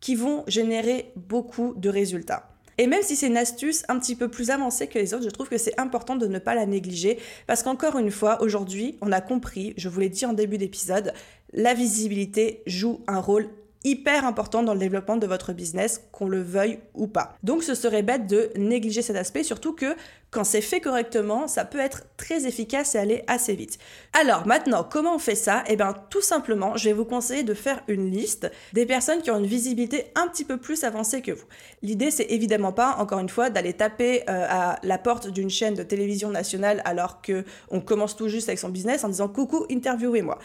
qui 0.00 0.16
vont 0.16 0.44
générer 0.46 1.12
beaucoup 1.16 1.72
de 1.76 1.88
résultats. 1.88 2.55
Et 2.78 2.86
même 2.86 3.02
si 3.02 3.16
c'est 3.16 3.26
une 3.26 3.36
astuce 3.36 3.84
un 3.88 3.98
petit 3.98 4.16
peu 4.16 4.28
plus 4.28 4.50
avancée 4.50 4.86
que 4.86 4.98
les 4.98 5.14
autres, 5.14 5.24
je 5.24 5.30
trouve 5.30 5.48
que 5.48 5.58
c'est 5.58 5.78
important 5.80 6.16
de 6.16 6.26
ne 6.26 6.38
pas 6.38 6.54
la 6.54 6.66
négliger. 6.66 7.18
Parce 7.46 7.62
qu'encore 7.62 7.98
une 7.98 8.10
fois, 8.10 8.42
aujourd'hui, 8.42 8.98
on 9.00 9.12
a 9.12 9.20
compris, 9.20 9.74
je 9.76 9.88
vous 9.88 10.00
l'ai 10.00 10.08
dit 10.08 10.26
en 10.26 10.32
début 10.32 10.58
d'épisode, 10.58 11.12
la 11.52 11.74
visibilité 11.74 12.62
joue 12.66 13.00
un 13.06 13.20
rôle 13.20 13.48
hyper 13.86 14.26
important 14.26 14.64
dans 14.64 14.74
le 14.74 14.80
développement 14.80 15.16
de 15.16 15.28
votre 15.28 15.52
business, 15.52 16.02
qu'on 16.10 16.28
le 16.28 16.42
veuille 16.42 16.80
ou 16.94 17.06
pas. 17.06 17.36
Donc 17.44 17.62
ce 17.62 17.74
serait 17.74 18.02
bête 18.02 18.26
de 18.26 18.50
négliger 18.56 19.00
cet 19.00 19.14
aspect, 19.14 19.44
surtout 19.44 19.74
que 19.74 19.94
quand 20.32 20.42
c'est 20.42 20.60
fait 20.60 20.80
correctement, 20.80 21.46
ça 21.46 21.64
peut 21.64 21.78
être 21.78 22.02
très 22.16 22.46
efficace 22.46 22.96
et 22.96 22.98
aller 22.98 23.22
assez 23.28 23.54
vite. 23.54 23.78
Alors 24.12 24.44
maintenant, 24.44 24.82
comment 24.84 25.14
on 25.14 25.18
fait 25.20 25.36
ça? 25.36 25.62
Eh 25.68 25.76
bien 25.76 25.94
tout 26.10 26.20
simplement, 26.20 26.76
je 26.76 26.88
vais 26.88 26.92
vous 26.92 27.04
conseiller 27.04 27.44
de 27.44 27.54
faire 27.54 27.80
une 27.86 28.10
liste 28.10 28.50
des 28.72 28.86
personnes 28.86 29.22
qui 29.22 29.30
ont 29.30 29.38
une 29.38 29.46
visibilité 29.46 30.06
un 30.16 30.26
petit 30.26 30.44
peu 30.44 30.56
plus 30.56 30.82
avancée 30.82 31.22
que 31.22 31.30
vous. 31.30 31.46
L'idée 31.82 32.10
c'est 32.10 32.26
évidemment 32.30 32.72
pas, 32.72 32.96
encore 32.98 33.20
une 33.20 33.28
fois, 33.28 33.50
d'aller 33.50 33.72
taper 33.72 34.24
euh, 34.28 34.46
à 34.50 34.80
la 34.82 34.98
porte 34.98 35.28
d'une 35.28 35.48
chaîne 35.48 35.74
de 35.74 35.84
télévision 35.84 36.30
nationale 36.30 36.82
alors 36.84 37.22
que 37.22 37.44
on 37.70 37.80
commence 37.80 38.16
tout 38.16 38.28
juste 38.28 38.48
avec 38.48 38.58
son 38.58 38.68
business 38.68 39.04
en 39.04 39.08
disant 39.08 39.28
coucou, 39.28 39.64
interviewez-moi. 39.70 40.38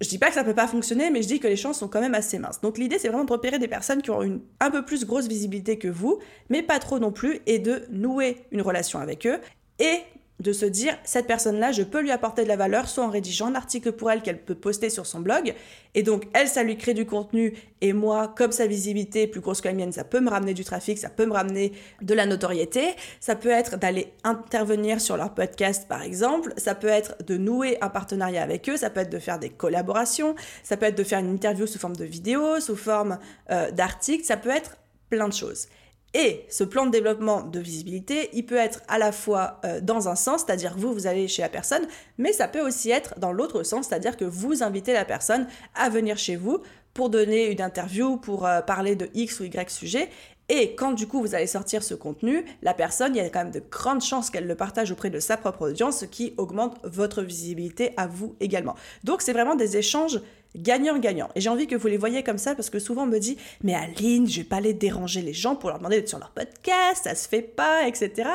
Je 0.00 0.08
dis 0.08 0.18
pas 0.18 0.28
que 0.28 0.34
ça 0.34 0.44
peut 0.44 0.54
pas 0.54 0.68
fonctionner, 0.68 1.10
mais 1.10 1.22
je 1.22 1.28
dis 1.28 1.40
que 1.40 1.48
les 1.48 1.56
chances 1.56 1.78
sont 1.78 1.88
quand 1.88 2.00
même 2.00 2.14
assez 2.14 2.38
minces. 2.38 2.60
Donc 2.60 2.78
l'idée, 2.78 2.98
c'est 2.98 3.08
vraiment 3.08 3.24
de 3.24 3.32
repérer 3.32 3.58
des 3.58 3.66
personnes 3.66 4.00
qui 4.00 4.10
ont 4.10 4.22
une 4.22 4.40
un 4.60 4.70
peu 4.70 4.84
plus 4.84 5.04
grosse 5.04 5.26
visibilité 5.26 5.78
que 5.78 5.88
vous, 5.88 6.20
mais 6.50 6.62
pas 6.62 6.78
trop 6.78 6.98
non 6.98 7.10
plus, 7.10 7.40
et 7.46 7.58
de 7.58 7.82
nouer 7.90 8.44
une 8.52 8.62
relation 8.62 9.00
avec 9.00 9.26
eux. 9.26 9.40
Et 9.80 10.00
de 10.40 10.52
se 10.52 10.66
dire 10.66 10.96
cette 11.04 11.26
personne-là, 11.26 11.72
je 11.72 11.82
peux 11.82 12.00
lui 12.00 12.10
apporter 12.10 12.44
de 12.44 12.48
la 12.48 12.56
valeur, 12.56 12.88
soit 12.88 13.04
en 13.04 13.10
rédigeant 13.10 13.48
un 13.48 13.54
article 13.54 13.92
pour 13.92 14.10
elle 14.10 14.22
qu'elle 14.22 14.40
peut 14.40 14.54
poster 14.54 14.88
sur 14.88 15.06
son 15.06 15.20
blog, 15.20 15.54
et 15.94 16.02
donc 16.02 16.28
elle, 16.32 16.48
ça 16.48 16.62
lui 16.62 16.76
crée 16.76 16.94
du 16.94 17.06
contenu, 17.06 17.54
et 17.80 17.92
moi, 17.92 18.32
comme 18.36 18.52
sa 18.52 18.66
visibilité 18.66 19.26
plus 19.26 19.40
grosse 19.40 19.60
que 19.60 19.68
la 19.68 19.74
mienne, 19.74 19.92
ça 19.92 20.04
peut 20.04 20.20
me 20.20 20.30
ramener 20.30 20.54
du 20.54 20.64
trafic, 20.64 20.98
ça 20.98 21.08
peut 21.08 21.26
me 21.26 21.32
ramener 21.32 21.72
de 22.02 22.14
la 22.14 22.26
notoriété, 22.26 22.94
ça 23.20 23.34
peut 23.34 23.50
être 23.50 23.78
d'aller 23.78 24.12
intervenir 24.22 25.00
sur 25.00 25.16
leur 25.16 25.34
podcast 25.34 25.88
par 25.88 26.02
exemple, 26.02 26.52
ça 26.56 26.74
peut 26.74 26.88
être 26.88 27.16
de 27.24 27.36
nouer 27.36 27.78
un 27.80 27.88
partenariat 27.88 28.42
avec 28.42 28.68
eux, 28.68 28.76
ça 28.76 28.90
peut 28.90 29.00
être 29.00 29.12
de 29.12 29.18
faire 29.18 29.38
des 29.38 29.50
collaborations, 29.50 30.34
ça 30.62 30.76
peut 30.76 30.86
être 30.86 30.98
de 30.98 31.04
faire 31.04 31.18
une 31.18 31.32
interview 31.32 31.66
sous 31.66 31.78
forme 31.78 31.96
de 31.96 32.04
vidéo, 32.04 32.60
sous 32.60 32.76
forme 32.76 33.18
euh, 33.50 33.70
d'article, 33.72 34.24
ça 34.24 34.36
peut 34.36 34.50
être 34.50 34.76
plein 35.10 35.28
de 35.28 35.34
choses. 35.34 35.66
Et 36.14 36.46
ce 36.48 36.64
plan 36.64 36.86
de 36.86 36.90
développement 36.90 37.42
de 37.42 37.60
visibilité, 37.60 38.30
il 38.32 38.46
peut 38.46 38.56
être 38.56 38.80
à 38.88 38.98
la 38.98 39.12
fois 39.12 39.60
euh, 39.64 39.80
dans 39.80 40.08
un 40.08 40.14
sens, 40.14 40.44
c'est-à-dire 40.46 40.74
vous, 40.76 40.92
vous 40.94 41.06
allez 41.06 41.28
chez 41.28 41.42
la 41.42 41.50
personne, 41.50 41.86
mais 42.16 42.32
ça 42.32 42.48
peut 42.48 42.66
aussi 42.66 42.90
être 42.90 43.18
dans 43.18 43.30
l'autre 43.30 43.62
sens, 43.62 43.88
c'est-à-dire 43.88 44.16
que 44.16 44.24
vous 44.24 44.62
invitez 44.62 44.94
la 44.94 45.04
personne 45.04 45.46
à 45.74 45.90
venir 45.90 46.16
chez 46.16 46.36
vous 46.36 46.62
pour 46.94 47.10
donner 47.10 47.50
une 47.50 47.60
interview, 47.60 48.16
pour 48.16 48.46
euh, 48.46 48.62
parler 48.62 48.96
de 48.96 49.10
X 49.14 49.40
ou 49.40 49.44
Y 49.44 49.70
sujet. 49.70 50.08
Et 50.48 50.74
quand 50.74 50.92
du 50.92 51.06
coup 51.06 51.20
vous 51.20 51.34
allez 51.34 51.46
sortir 51.46 51.82
ce 51.82 51.94
contenu, 51.94 52.44
la 52.62 52.72
personne, 52.72 53.14
il 53.14 53.18
y 53.18 53.20
a 53.24 53.28
quand 53.28 53.40
même 53.44 53.50
de 53.50 53.62
grandes 53.70 54.02
chances 54.02 54.30
qu'elle 54.30 54.46
le 54.46 54.54
partage 54.54 54.90
auprès 54.90 55.10
de 55.10 55.20
sa 55.20 55.36
propre 55.36 55.68
audience, 55.68 55.98
ce 56.00 56.04
qui 56.06 56.32
augmente 56.38 56.78
votre 56.84 57.22
visibilité 57.22 57.92
à 57.98 58.06
vous 58.06 58.34
également. 58.40 58.74
Donc 59.04 59.20
c'est 59.20 59.34
vraiment 59.34 59.56
des 59.56 59.76
échanges 59.76 60.20
gagnant-gagnant. 60.56 61.28
Et 61.34 61.40
j'ai 61.40 61.48
envie 61.48 61.66
que 61.66 61.76
vous 61.76 61.88
les 61.88 61.96
voyez 61.96 62.22
comme 62.22 62.38
ça 62.38 62.54
parce 62.54 62.70
que 62.70 62.78
souvent 62.78 63.02
on 63.02 63.06
me 63.06 63.18
dit 63.18 63.36
Mais 63.62 63.74
Aline, 63.74 64.28
je 64.28 64.38
vais 64.38 64.44
pas 64.44 64.56
aller 64.56 64.74
déranger 64.74 65.22
les 65.22 65.32
gens 65.32 65.56
pour 65.56 65.70
leur 65.70 65.78
demander 65.78 65.96
d'être 65.96 66.08
sur 66.08 66.18
leur 66.18 66.30
podcast, 66.30 67.04
ça 67.04 67.14
se 67.14 67.28
fait 67.28 67.42
pas, 67.42 67.86
etc. 67.86 68.28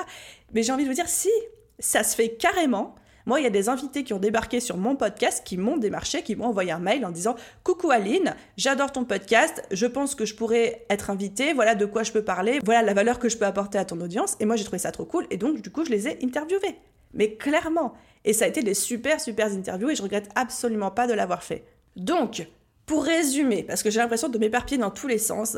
Mais 0.54 0.63
j'ai 0.63 0.71
envie 0.71 0.84
de 0.84 0.89
vous 0.89 0.95
dire 0.95 1.10
Si, 1.10 1.32
ça 1.80 2.04
se 2.04 2.15
fait 2.15 2.30
carrément. 2.30 2.95
Moi, 3.26 3.39
il 3.39 3.43
y 3.43 3.47
a 3.47 3.52
des 3.52 3.69
invités 3.69 4.04
qui 4.04 4.12
ont 4.12 4.19
débarqué 4.19 4.60
sur 4.60 4.76
mon 4.76 4.97
podcast, 4.97 5.43
qui 5.45 5.56
m'ont 5.56 5.78
démarché, 5.78 6.23
qui 6.23 6.36
m'ont 6.36 6.47
envoyé 6.47 6.73
un 6.73 6.80
mail 6.80 7.06
en 7.06 7.12
disant 7.12 7.36
Coucou 7.63 7.89
Aline, 7.89 8.36
j'adore 8.58 8.91
ton 8.91 9.06
podcast, 9.06 9.63
je 9.71 9.86
pense 9.86 10.13
que 10.13 10.26
je 10.26 10.36
pourrais 10.36 10.86
être 10.89 11.10
invité, 11.10 11.54
voilà 11.54 11.73
de 11.73 11.86
quoi 11.86 12.04
je 12.04 12.12
peux 12.12 12.23
parler, 12.23 12.60
voilà 12.65 12.82
la 12.82 12.93
valeur 12.93 13.19
que 13.19 13.30
je 13.30 13.38
peux 13.38 13.45
apporter 13.45 13.78
à 13.78 13.86
ton 13.86 14.02
audience. 14.02 14.36
Et 14.41 14.45
moi, 14.45 14.58
j'ai 14.58 14.65
trouvé 14.65 14.78
ça 14.78 14.91
trop 14.91 15.06
cool, 15.06 15.26
et 15.30 15.38
donc, 15.38 15.62
du 15.62 15.71
coup, 15.71 15.86
je 15.86 15.91
les 15.91 16.10
ai 16.10 16.19
interviewés. 16.21 16.76
Mais 17.13 17.36
clairement. 17.36 17.93
Et 18.26 18.34
ça 18.34 18.45
a 18.45 18.47
été 18.49 18.62
des 18.62 18.73
super, 18.73 19.21
super 19.21 19.47
interviews, 19.47 19.89
et 19.89 19.95
je 19.95 20.04
regrette 20.04 20.30
absolument 20.36 20.91
pas 20.91 21.08
de 21.08 21.13
l'avoir 21.13 21.43
fait. 21.43 21.63
Donc, 21.95 22.47
pour 22.86 23.03
résumer, 23.03 23.63
parce 23.63 23.84
que 23.84 23.89
j'ai 23.89 23.99
l'impression 23.99 24.29
de 24.29 24.38
m'éparpiller 24.38 24.77
dans 24.77 24.91
tous 24.91 25.08
les 25.08 25.17
sens, 25.17 25.58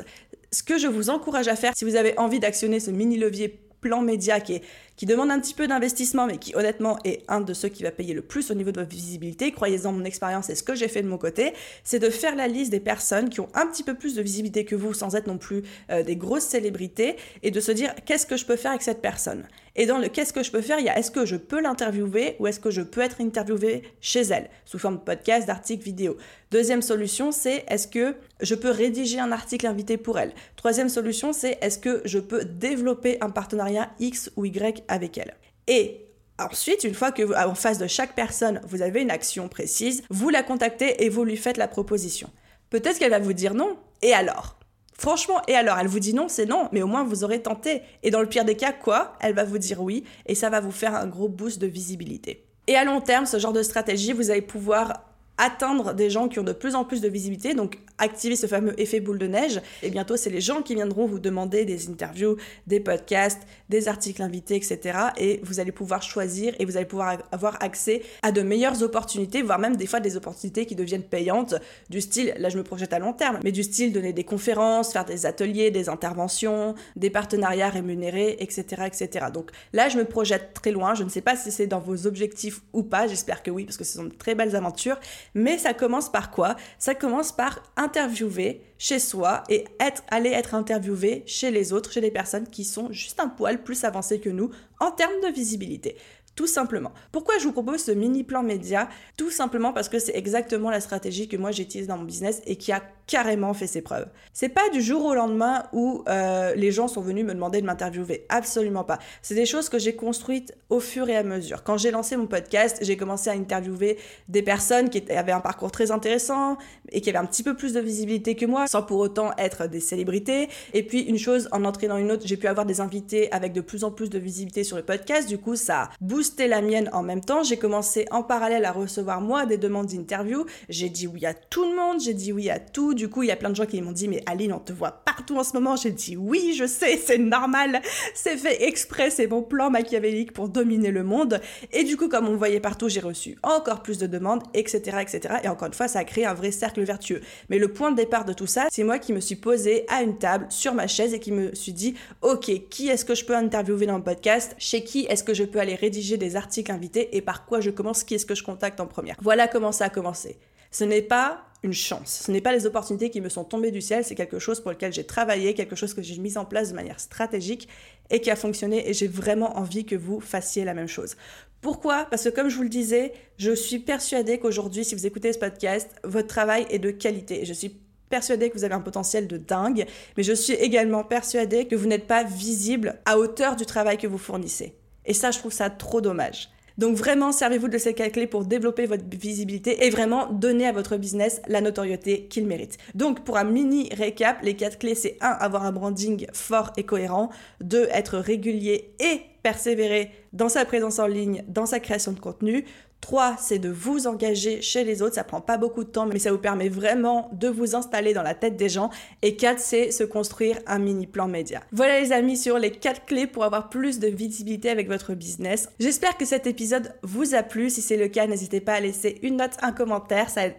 ce 0.51 0.63
que 0.63 0.77
je 0.77 0.87
vous 0.87 1.09
encourage 1.09 1.47
à 1.47 1.55
faire 1.55 1.73
si 1.75 1.85
vous 1.85 1.95
avez 1.95 2.17
envie 2.17 2.39
d'actionner 2.39 2.79
ce 2.79 2.91
mini 2.91 3.17
levier 3.17 3.59
plan 3.81 4.01
média 4.01 4.39
qui, 4.39 4.61
qui 4.95 5.05
demande 5.05 5.31
un 5.31 5.39
petit 5.39 5.53
peu 5.53 5.67
d'investissement, 5.67 6.25
mais 6.25 6.37
qui 6.37 6.55
honnêtement 6.55 6.97
est 7.03 7.23
un 7.27 7.41
de 7.41 7.53
ceux 7.53 7.69
qui 7.69 7.83
va 7.83 7.91
payer 7.91 8.13
le 8.13 8.21
plus 8.21 8.51
au 8.51 8.53
niveau 8.53 8.71
de 8.71 8.79
votre 8.79 8.91
visibilité, 8.91 9.51
croyez-en 9.51 9.91
mon 9.91 10.03
expérience 10.03 10.49
et 10.49 10.55
ce 10.55 10.63
que 10.63 10.75
j'ai 10.75 10.87
fait 10.87 11.01
de 11.01 11.07
mon 11.07 11.17
côté, 11.17 11.53
c'est 11.83 11.99
de 11.99 12.09
faire 12.09 12.35
la 12.35 12.47
liste 12.47 12.71
des 12.71 12.79
personnes 12.79 13.29
qui 13.29 13.39
ont 13.39 13.49
un 13.53 13.67
petit 13.67 13.83
peu 13.83 13.95
plus 13.95 14.15
de 14.15 14.21
visibilité 14.21 14.65
que 14.65 14.75
vous 14.75 14.93
sans 14.93 15.15
être 15.15 15.27
non 15.27 15.37
plus 15.37 15.63
euh, 15.91 16.03
des 16.03 16.15
grosses 16.15 16.45
célébrités 16.45 17.15
et 17.43 17.51
de 17.51 17.59
se 17.59 17.71
dire 17.71 17.93
qu'est-ce 18.05 18.25
que 18.25 18.37
je 18.37 18.45
peux 18.45 18.55
faire 18.55 18.71
avec 18.71 18.81
cette 18.81 19.01
personne? 19.01 19.45
Et 19.77 19.85
dans 19.85 19.97
le 19.97 20.07
qu'est-ce 20.07 20.31
que 20.31 20.41
je 20.41 20.51
peux 20.51 20.61
faire, 20.61 20.79
il 20.79 20.85
y 20.85 20.89
a 20.89 20.97
est-ce 20.97 21.11
que 21.11 21.25
je 21.25 21.35
peux 21.35 21.59
l'interviewer 21.59 22.37
ou 22.39 22.47
est-ce 22.47 22.61
que 22.61 22.71
je 22.71 22.81
peux 22.81 23.01
être 23.01 23.19
interviewé 23.19 23.83
chez 23.99 24.21
elle, 24.21 24.49
sous 24.63 24.79
forme 24.79 24.95
de 24.95 25.01
podcast, 25.01 25.47
d'article, 25.47 25.83
vidéo. 25.83 26.15
Deuxième 26.51 26.81
solution, 26.81 27.33
c'est 27.33 27.65
est-ce 27.67 27.87
que 27.87 28.15
je 28.39 28.55
peux 28.55 28.69
rédiger 28.69 29.19
un 29.19 29.33
article 29.33 29.67
invité 29.67 29.97
pour 29.97 30.17
elle? 30.17 30.33
Troisième 30.55 30.87
solution, 30.87 31.33
c'est 31.33 31.57
est-ce 31.61 31.77
que 31.77 32.01
je 32.05 32.19
peux 32.19 32.45
développer 32.45 33.17
un 33.19 33.29
partenariat 33.29 33.91
X 33.99 34.31
ou 34.37 34.45
Y 34.45 34.84
avec 34.87 35.17
elle. 35.17 35.35
Et 35.67 36.01
Ensuite, 36.37 36.83
une 36.83 36.93
fois 36.93 37.13
que 37.13 37.33
en 37.47 37.55
face 37.55 37.77
de 37.77 37.87
chaque 37.87 38.13
personne, 38.13 38.59
vous 38.67 38.81
avez 38.81 39.01
une 39.01 39.09
action 39.09 39.47
précise, 39.47 40.03
vous 40.09 40.29
la 40.29 40.43
contactez 40.43 41.05
et 41.05 41.09
vous 41.09 41.23
lui 41.23 41.37
faites 41.37 41.55
la 41.55 41.69
proposition. 41.69 42.29
Peut-être 42.69 42.99
qu'elle 42.99 43.11
va 43.11 43.19
vous 43.19 43.31
dire 43.31 43.53
non. 43.53 43.77
Et 44.01 44.13
alors? 44.13 44.57
Franchement, 44.97 45.41
et 45.47 45.55
alors, 45.55 45.77
elle 45.79 45.87
vous 45.87 45.99
dit 45.99 46.13
non, 46.13 46.27
c'est 46.27 46.45
non, 46.45 46.67
mais 46.73 46.81
au 46.81 46.87
moins 46.87 47.05
vous 47.05 47.23
aurez 47.23 47.41
tenté. 47.41 47.83
Et 48.03 48.11
dans 48.11 48.21
le 48.21 48.27
pire 48.27 48.43
des 48.43 48.55
cas, 48.55 48.73
quoi? 48.73 49.13
Elle 49.21 49.33
va 49.33 49.45
vous 49.45 49.57
dire 49.57 49.81
oui, 49.81 50.03
et 50.25 50.35
ça 50.35 50.49
va 50.49 50.59
vous 50.59 50.71
faire 50.71 50.93
un 50.95 51.07
gros 51.07 51.29
boost 51.29 51.59
de 51.59 51.67
visibilité. 51.67 52.45
Et 52.67 52.75
à 52.75 52.83
long 52.83 52.99
terme, 52.99 53.25
ce 53.25 53.39
genre 53.39 53.53
de 53.53 53.63
stratégie, 53.63 54.11
vous 54.11 54.29
allez 54.29 54.41
pouvoir 54.41 55.03
atteindre 55.37 55.93
des 55.93 56.09
gens 56.09 56.27
qui 56.27 56.39
ont 56.39 56.43
de 56.43 56.53
plus 56.53 56.75
en 56.75 56.85
plus 56.85 57.01
de 57.01 57.07
visibilité, 57.07 57.53
donc 57.53 57.79
activer 57.97 58.35
ce 58.35 58.47
fameux 58.47 58.79
effet 58.79 58.99
boule 58.99 59.17
de 59.17 59.27
neige. 59.27 59.61
Et 59.83 59.89
bientôt, 59.89 60.17
c'est 60.17 60.29
les 60.29 60.41
gens 60.41 60.61
qui 60.61 60.75
viendront 60.75 61.05
vous 61.05 61.19
demander 61.19 61.65
des 61.65 61.89
interviews, 61.89 62.37
des 62.67 62.79
podcasts, 62.79 63.41
des 63.69 63.87
articles 63.87 64.21
invités, 64.21 64.55
etc. 64.55 64.99
Et 65.17 65.39
vous 65.43 65.59
allez 65.59 65.71
pouvoir 65.71 66.01
choisir 66.01 66.53
et 66.59 66.65
vous 66.65 66.77
allez 66.77 66.85
pouvoir 66.85 67.17
avoir 67.31 67.61
accès 67.63 68.01
à 68.21 68.31
de 68.31 68.41
meilleures 68.41 68.83
opportunités, 68.83 69.41
voire 69.41 69.59
même 69.59 69.75
des 69.75 69.87
fois 69.87 69.99
des 69.99 70.17
opportunités 70.17 70.65
qui 70.65 70.75
deviennent 70.75 71.03
payantes, 71.03 71.55
du 71.89 72.01
style, 72.01 72.33
là 72.37 72.49
je 72.49 72.57
me 72.57 72.63
projette 72.63 72.93
à 72.93 72.99
long 72.99 73.13
terme, 73.13 73.39
mais 73.43 73.51
du 73.51 73.63
style 73.63 73.93
donner 73.93 74.13
des 74.13 74.23
conférences, 74.23 74.93
faire 74.93 75.05
des 75.05 75.25
ateliers, 75.25 75.71
des 75.71 75.89
interventions, 75.89 76.75
des 76.95 77.09
partenariats 77.09 77.69
rémunérés, 77.69 78.37
etc. 78.39 78.83
etc. 78.85 79.27
Donc 79.33 79.51
là, 79.73 79.89
je 79.89 79.97
me 79.97 80.05
projette 80.05 80.53
très 80.53 80.71
loin. 80.71 80.95
Je 80.95 81.03
ne 81.03 81.09
sais 81.09 81.21
pas 81.21 81.35
si 81.35 81.51
c'est 81.51 81.67
dans 81.67 81.79
vos 81.79 82.07
objectifs 82.07 82.61
ou 82.73 82.83
pas. 82.83 83.07
J'espère 83.07 83.43
que 83.43 83.51
oui, 83.51 83.65
parce 83.65 83.77
que 83.77 83.83
ce 83.83 83.93
sont 83.93 84.05
de 84.05 84.13
très 84.13 84.35
belles 84.35 84.55
aventures. 84.55 84.99
Mais 85.35 85.57
ça 85.57 85.73
commence 85.73 86.09
par 86.09 86.31
quoi? 86.31 86.55
Ça 86.79 86.95
commence 86.95 87.33
par 87.33 87.61
interviewer 87.75 88.61
chez 88.77 88.99
soi 88.99 89.43
et 89.49 89.65
être, 89.81 90.01
aller 90.09 90.29
être 90.29 90.55
interviewé 90.55 91.23
chez 91.27 91.51
les 91.51 91.73
autres, 91.73 91.91
chez 91.91 92.01
les 92.01 92.09
personnes 92.09 92.47
qui 92.47 92.63
sont 92.63 92.91
juste 92.91 93.19
un 93.19 93.27
poil 93.27 93.61
plus 93.61 93.83
avancées 93.83 94.21
que 94.21 94.29
nous 94.29 94.49
en 94.79 94.91
termes 94.91 95.19
de 95.21 95.33
visibilité. 95.33 95.97
Tout 96.35 96.47
simplement. 96.47 96.91
Pourquoi 97.11 97.37
je 97.39 97.45
vous 97.45 97.53
propose 97.53 97.83
ce 97.83 97.91
mini 97.91 98.23
plan 98.23 98.43
média? 98.43 98.89
Tout 99.17 99.31
simplement 99.31 99.71
parce 99.71 99.87
que 99.87 99.99
c'est 99.99 100.15
exactement 100.15 100.69
la 100.69 100.81
stratégie 100.81 101.29
que 101.29 101.37
moi 101.37 101.51
j'utilise 101.51 101.87
dans 101.87 101.97
mon 101.97 102.03
business 102.03 102.41
et 102.45 102.57
qui 102.57 102.71
a 102.73 102.81
carrément 103.07 103.53
fait 103.53 103.67
ses 103.67 103.81
preuves. 103.81 104.07
C'est 104.33 104.49
pas 104.49 104.69
du 104.69 104.81
jour 104.81 105.05
au 105.05 105.13
lendemain 105.13 105.63
où 105.73 106.03
euh, 106.09 106.55
les 106.55 106.71
gens 106.71 106.87
sont 106.87 107.01
venus 107.01 107.23
me 107.23 107.33
demander 107.33 107.61
de 107.61 107.65
m'interviewer. 107.65 108.25
Absolument 108.29 108.83
pas. 108.83 108.99
C'est 109.21 109.35
des 109.35 109.45
choses 109.45 109.69
que 109.69 109.77
j'ai 109.79 109.95
construites 109.95 110.53
au 110.69 110.79
fur 110.79 111.07
et 111.07 111.15
à 111.15 111.23
mesure. 111.23 111.63
Quand 111.63 111.77
j'ai 111.77 111.91
lancé 111.91 112.17
mon 112.17 112.27
podcast, 112.27 112.79
j'ai 112.81 112.97
commencé 112.97 113.29
à 113.29 113.33
interviewer 113.33 113.97
des 114.27 114.41
personnes 114.41 114.89
qui 114.89 115.03
avaient 115.11 115.31
un 115.31 115.39
parcours 115.39 115.71
très 115.71 115.91
intéressant 115.91 116.57
et 116.91 117.01
qui 117.01 117.09
avaient 117.09 117.19
un 117.19 117.25
petit 117.25 117.43
peu 117.43 117.55
plus 117.55 117.73
de 117.73 117.79
visibilité 117.79 118.35
que 118.35 118.45
moi, 118.45 118.67
sans 118.67 118.81
pour 118.81 118.99
autant 118.99 119.31
être 119.37 119.67
des 119.67 119.79
célébrités. 119.79 120.49
Et 120.73 120.83
puis 120.83 121.01
une 121.01 121.19
chose 121.19 121.47
en 121.51 121.63
entraînant 121.63 121.97
une 121.97 122.11
autre, 122.11 122.23
j'ai 122.25 122.37
pu 122.37 122.47
avoir 122.47 122.65
des 122.65 122.81
invités 122.81 123.31
avec 123.31 123.53
de 123.53 123.61
plus 123.61 123.83
en 123.83 123.91
plus 123.91 124.09
de 124.09 124.17
visibilité 124.17 124.63
sur 124.63 124.77
le 124.77 124.83
podcast. 124.83 125.29
Du 125.29 125.37
coup, 125.37 125.55
ça 125.55 125.83
a 125.83 125.89
boosté 126.25 126.47
la 126.47 126.61
mienne 126.61 126.89
en 126.91 127.03
même 127.03 127.21
temps. 127.21 127.43
J'ai 127.43 127.57
commencé 127.57 128.05
en 128.09 128.23
parallèle 128.23 128.65
à 128.65 128.71
recevoir 128.71 129.21
moi 129.21 129.45
des 129.45 129.57
demandes 129.57 129.87
d'interview. 129.87 130.45
J'ai 130.69 130.89
dit 130.89 131.05
oui 131.05 131.25
à 131.25 131.35
tout 131.35 131.69
le 131.69 131.75
monde, 131.75 132.01
j'ai 132.01 132.15
dit 132.15 132.33
oui 132.33 132.49
à 132.49 132.57
tout 132.57 132.95
du 132.95 133.09
coup, 133.09 133.21
il 133.21 133.27
y 133.27 133.31
a 133.31 133.35
plein 133.35 133.49
de 133.49 133.55
gens 133.55 133.65
qui 133.65 133.81
m'ont 133.81 133.91
dit, 133.91 134.07
mais 134.07 134.23
Aline, 134.25 134.53
on 134.53 134.59
te 134.59 134.73
voit 134.73 135.03
partout 135.05 135.37
en 135.37 135.43
ce 135.43 135.53
moment. 135.53 135.75
J'ai 135.75 135.91
dit, 135.91 136.17
oui, 136.17 136.55
je 136.57 136.65
sais, 136.65 136.97
c'est 136.97 137.17
normal. 137.17 137.81
C'est 138.13 138.37
fait 138.37 138.63
exprès, 138.63 139.09
c'est 139.09 139.27
mon 139.27 139.43
plan 139.43 139.69
machiavélique 139.69 140.33
pour 140.33 140.49
dominer 140.49 140.91
le 140.91 141.03
monde. 141.03 141.41
Et 141.71 141.83
du 141.83 141.97
coup, 141.97 142.09
comme 142.09 142.27
on 142.27 142.35
voyait 142.35 142.59
partout, 142.59 142.89
j'ai 142.89 142.99
reçu 142.99 143.37
encore 143.43 143.83
plus 143.83 143.97
de 143.97 144.07
demandes, 144.07 144.41
etc., 144.53 144.97
etc. 145.01 145.35
Et 145.43 145.47
encore 145.47 145.67
une 145.67 145.73
fois, 145.73 145.87
ça 145.87 145.99
a 145.99 146.03
créé 146.03 146.25
un 146.25 146.33
vrai 146.33 146.51
cercle 146.51 146.81
vertueux. 146.83 147.21
Mais 147.49 147.59
le 147.59 147.67
point 147.67 147.91
de 147.91 147.97
départ 147.97 148.25
de 148.25 148.33
tout 148.33 148.47
ça, 148.47 148.67
c'est 148.71 148.83
moi 148.83 148.97
qui 148.97 149.13
me 149.13 149.19
suis 149.19 149.35
posée 149.35 149.85
à 149.89 150.01
une 150.01 150.17
table 150.17 150.47
sur 150.49 150.73
ma 150.73 150.87
chaise 150.87 151.13
et 151.13 151.19
qui 151.19 151.31
me 151.31 151.53
suis 151.53 151.73
dit, 151.73 151.95
ok, 152.21 152.69
qui 152.69 152.87
est-ce 152.87 153.05
que 153.05 153.15
je 153.15 153.25
peux 153.25 153.35
interviewer 153.35 153.85
dans 153.85 153.97
le 153.97 154.03
podcast? 154.03 154.55
Chez 154.57 154.83
qui 154.83 155.05
est-ce 155.05 155.23
que 155.23 155.33
je 155.33 155.43
peux 155.43 155.59
aller 155.59 155.75
rédiger 155.75 156.14
des 156.17 156.35
articles 156.35 156.71
invités 156.71 157.15
Et 157.15 157.21
par 157.21 157.45
quoi 157.45 157.61
je 157.61 157.69
commence 157.69 158.03
Qui 158.03 158.15
est-ce 158.15 158.25
que 158.25 158.35
je 158.35 158.43
contacte 158.43 158.79
en 158.79 158.87
première 158.87 159.15
Voilà 159.21 159.47
comment 159.47 159.71
ça 159.71 159.85
a 159.85 159.89
commencé. 159.89 160.37
Ce 160.71 160.83
n'est 160.83 161.01
pas 161.01 161.45
une 161.63 161.73
chance. 161.73 162.23
Ce 162.25 162.31
n'est 162.31 162.41
pas 162.41 162.53
les 162.53 162.65
opportunités 162.65 163.09
qui 163.09 163.21
me 163.21 163.29
sont 163.29 163.43
tombées 163.43 163.71
du 163.71 163.81
ciel, 163.81 164.03
c'est 164.03 164.15
quelque 164.15 164.39
chose 164.39 164.59
pour 164.61 164.71
lequel 164.71 164.93
j'ai 164.93 165.03
travaillé, 165.03 165.53
quelque 165.53 165.75
chose 165.75 165.93
que 165.93 166.01
j'ai 166.01 166.17
mis 166.17 166.37
en 166.37 166.45
place 166.45 166.69
de 166.69 166.75
manière 166.75 166.99
stratégique 166.99 167.67
et 168.09 168.21
qui 168.21 168.29
a 168.29 168.35
fonctionné 168.35 168.87
et 168.89 168.93
j'ai 168.93 169.07
vraiment 169.07 169.57
envie 169.57 169.85
que 169.85 169.95
vous 169.95 170.19
fassiez 170.19 170.63
la 170.63 170.73
même 170.73 170.87
chose. 170.87 171.15
Pourquoi? 171.61 172.05
Parce 172.05 172.23
que 172.23 172.29
comme 172.29 172.49
je 172.49 172.55
vous 172.55 172.63
le 172.63 172.69
disais, 172.69 173.13
je 173.37 173.55
suis 173.55 173.79
persuadée 173.79 174.37
qu'aujourd'hui, 174.37 174.85
si 174.85 174.93
vous 174.93 175.05
écoutez 175.07 175.33
ce 175.33 175.39
podcast, 175.39 175.89
votre 176.03 176.27
travail 176.27 176.67
est 176.69 176.79
de 176.79 176.91
qualité. 176.91 177.45
Je 177.45 177.53
suis 177.53 177.75
persuadée 178.09 178.49
que 178.49 178.57
vous 178.57 178.63
avez 178.63 178.75
un 178.75 178.81
potentiel 178.81 179.27
de 179.27 179.37
dingue, 179.37 179.85
mais 180.15 180.23
je 180.23 180.33
suis 180.33 180.53
également 180.53 181.03
persuadée 181.03 181.67
que 181.67 181.75
vous 181.75 181.87
n'êtes 181.87 182.05
pas 182.05 182.23
visible 182.23 182.99
à 183.05 183.17
hauteur 183.17 183.55
du 183.55 183.65
travail 183.65 183.97
que 183.97 184.07
vous 184.07 184.19
fournissez. 184.19 184.75
Et 185.05 185.13
ça, 185.13 185.31
je 185.31 185.39
trouve 185.39 185.53
ça 185.53 185.69
trop 185.69 186.01
dommage. 186.01 186.49
Donc 186.77 186.97
vraiment, 186.97 187.31
servez-vous 187.31 187.69
de 187.69 187.77
ces 187.77 187.93
quatre 187.93 188.11
clés 188.11 188.27
pour 188.27 188.43
développer 188.43 188.85
votre 188.85 189.03
visibilité 189.09 189.85
et 189.85 189.89
vraiment 189.89 190.27
donner 190.31 190.67
à 190.67 190.73
votre 190.73 190.97
business 190.97 191.41
la 191.47 191.61
notoriété 191.61 192.25
qu'il 192.25 192.45
mérite. 192.45 192.77
Donc 192.95 193.23
pour 193.23 193.37
un 193.37 193.45
mini 193.45 193.89
récap, 193.93 194.41
les 194.43 194.55
quatre 194.55 194.77
clés, 194.77 194.95
c'est 194.95 195.17
1. 195.21 195.27
avoir 195.27 195.65
un 195.65 195.71
branding 195.71 196.27
fort 196.33 196.73
et 196.75 196.83
cohérent, 196.83 197.29
2. 197.61 197.87
être 197.91 198.17
régulier 198.17 198.93
et 198.99 199.21
persévérer 199.41 200.11
dans 200.33 200.49
sa 200.49 200.65
présence 200.65 200.99
en 200.99 201.07
ligne, 201.07 201.43
dans 201.47 201.65
sa 201.65 201.79
création 201.79 202.11
de 202.11 202.19
contenu, 202.19 202.65
3, 203.01 203.35
c'est 203.39 203.59
de 203.59 203.69
vous 203.69 204.07
engager 204.07 204.61
chez 204.61 204.83
les 204.83 205.01
autres. 205.01 205.15
Ça 205.15 205.23
prend 205.23 205.41
pas 205.41 205.57
beaucoup 205.57 205.83
de 205.83 205.89
temps, 205.89 206.07
mais 206.07 206.17
ça 206.17 206.31
vous 206.31 206.39
permet 206.39 206.69
vraiment 206.69 207.29
de 207.33 207.47
vous 207.47 207.75
installer 207.75 208.13
dans 208.13 208.23
la 208.23 208.33
tête 208.33 208.57
des 208.57 208.69
gens. 208.69 208.89
Et 209.21 209.35
4, 209.35 209.59
c'est 209.59 209.91
se 209.91 210.03
construire 210.03 210.57
un 210.65 210.79
mini 210.79 211.05
plan 211.05 211.27
média. 211.27 211.61
Voilà 211.71 211.99
les 211.99 212.11
amis 212.11 212.37
sur 212.37 212.57
les 212.57 212.71
4 212.71 213.05
clés 213.05 213.27
pour 213.27 213.43
avoir 213.43 213.69
plus 213.69 213.99
de 213.99 214.07
visibilité 214.07 214.69
avec 214.69 214.87
votre 214.87 215.13
business. 215.13 215.69
J'espère 215.79 216.17
que 216.17 216.25
cet 216.25 216.47
épisode 216.47 216.93
vous 217.03 217.35
a 217.35 217.43
plu. 217.43 217.69
Si 217.69 217.81
c'est 217.81 217.97
le 217.97 218.07
cas, 218.07 218.25
n'hésitez 218.25 218.61
pas 218.61 218.73
à 218.73 218.79
laisser 218.79 219.19
une 219.21 219.37
note, 219.37 219.53
un 219.61 219.71
commentaire. 219.71 220.29
Ça 220.29 220.47
aide 220.47 220.55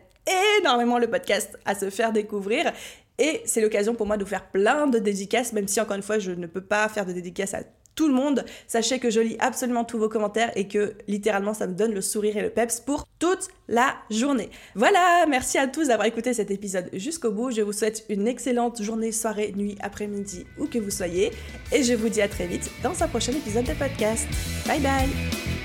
énormément 0.60 0.98
le 0.98 1.08
podcast 1.08 1.58
à 1.64 1.74
se 1.74 1.90
faire 1.90 2.12
découvrir. 2.12 2.72
Et 3.18 3.42
c'est 3.44 3.60
l'occasion 3.60 3.94
pour 3.94 4.06
moi 4.06 4.16
de 4.16 4.24
vous 4.24 4.30
faire 4.30 4.50
plein 4.50 4.86
de 4.86 4.98
dédicaces, 4.98 5.52
même 5.52 5.68
si 5.68 5.80
encore 5.80 5.96
une 5.96 6.02
fois 6.02 6.18
je 6.18 6.32
ne 6.32 6.46
peux 6.46 6.60
pas 6.60 6.88
faire 6.88 7.06
de 7.06 7.12
dédicaces 7.12 7.54
à 7.54 7.62
tout 7.96 8.06
le 8.06 8.14
monde. 8.14 8.44
Sachez 8.68 9.00
que 9.00 9.10
je 9.10 9.18
lis 9.18 9.36
absolument 9.40 9.84
tous 9.84 9.98
vos 9.98 10.08
commentaires 10.08 10.52
et 10.54 10.68
que 10.68 10.94
littéralement 11.08 11.54
ça 11.54 11.66
me 11.66 11.74
donne 11.74 11.92
le 11.92 12.00
sourire 12.00 12.36
et 12.36 12.42
le 12.42 12.50
peps 12.50 12.80
pour 12.80 13.08
toute 13.18 13.48
la 13.66 13.96
journée. 14.10 14.50
Voilà, 14.76 15.26
merci 15.28 15.58
à 15.58 15.66
tous 15.66 15.88
d'avoir 15.88 16.06
écouté 16.06 16.32
cet 16.34 16.52
épisode 16.52 16.88
jusqu'au 16.92 17.32
bout. 17.32 17.50
Je 17.50 17.62
vous 17.62 17.72
souhaite 17.72 18.04
une 18.08 18.28
excellente 18.28 18.80
journée, 18.80 19.10
soirée, 19.10 19.52
nuit, 19.56 19.76
après-midi, 19.80 20.46
où 20.58 20.66
que 20.66 20.78
vous 20.78 20.90
soyez. 20.90 21.32
Et 21.72 21.82
je 21.82 21.94
vous 21.94 22.08
dis 22.08 22.22
à 22.22 22.28
très 22.28 22.46
vite 22.46 22.70
dans 22.82 23.02
un 23.02 23.08
prochain 23.08 23.32
épisode 23.32 23.64
de 23.64 23.74
podcast. 23.74 24.28
Bye 24.66 24.80
bye 24.80 25.55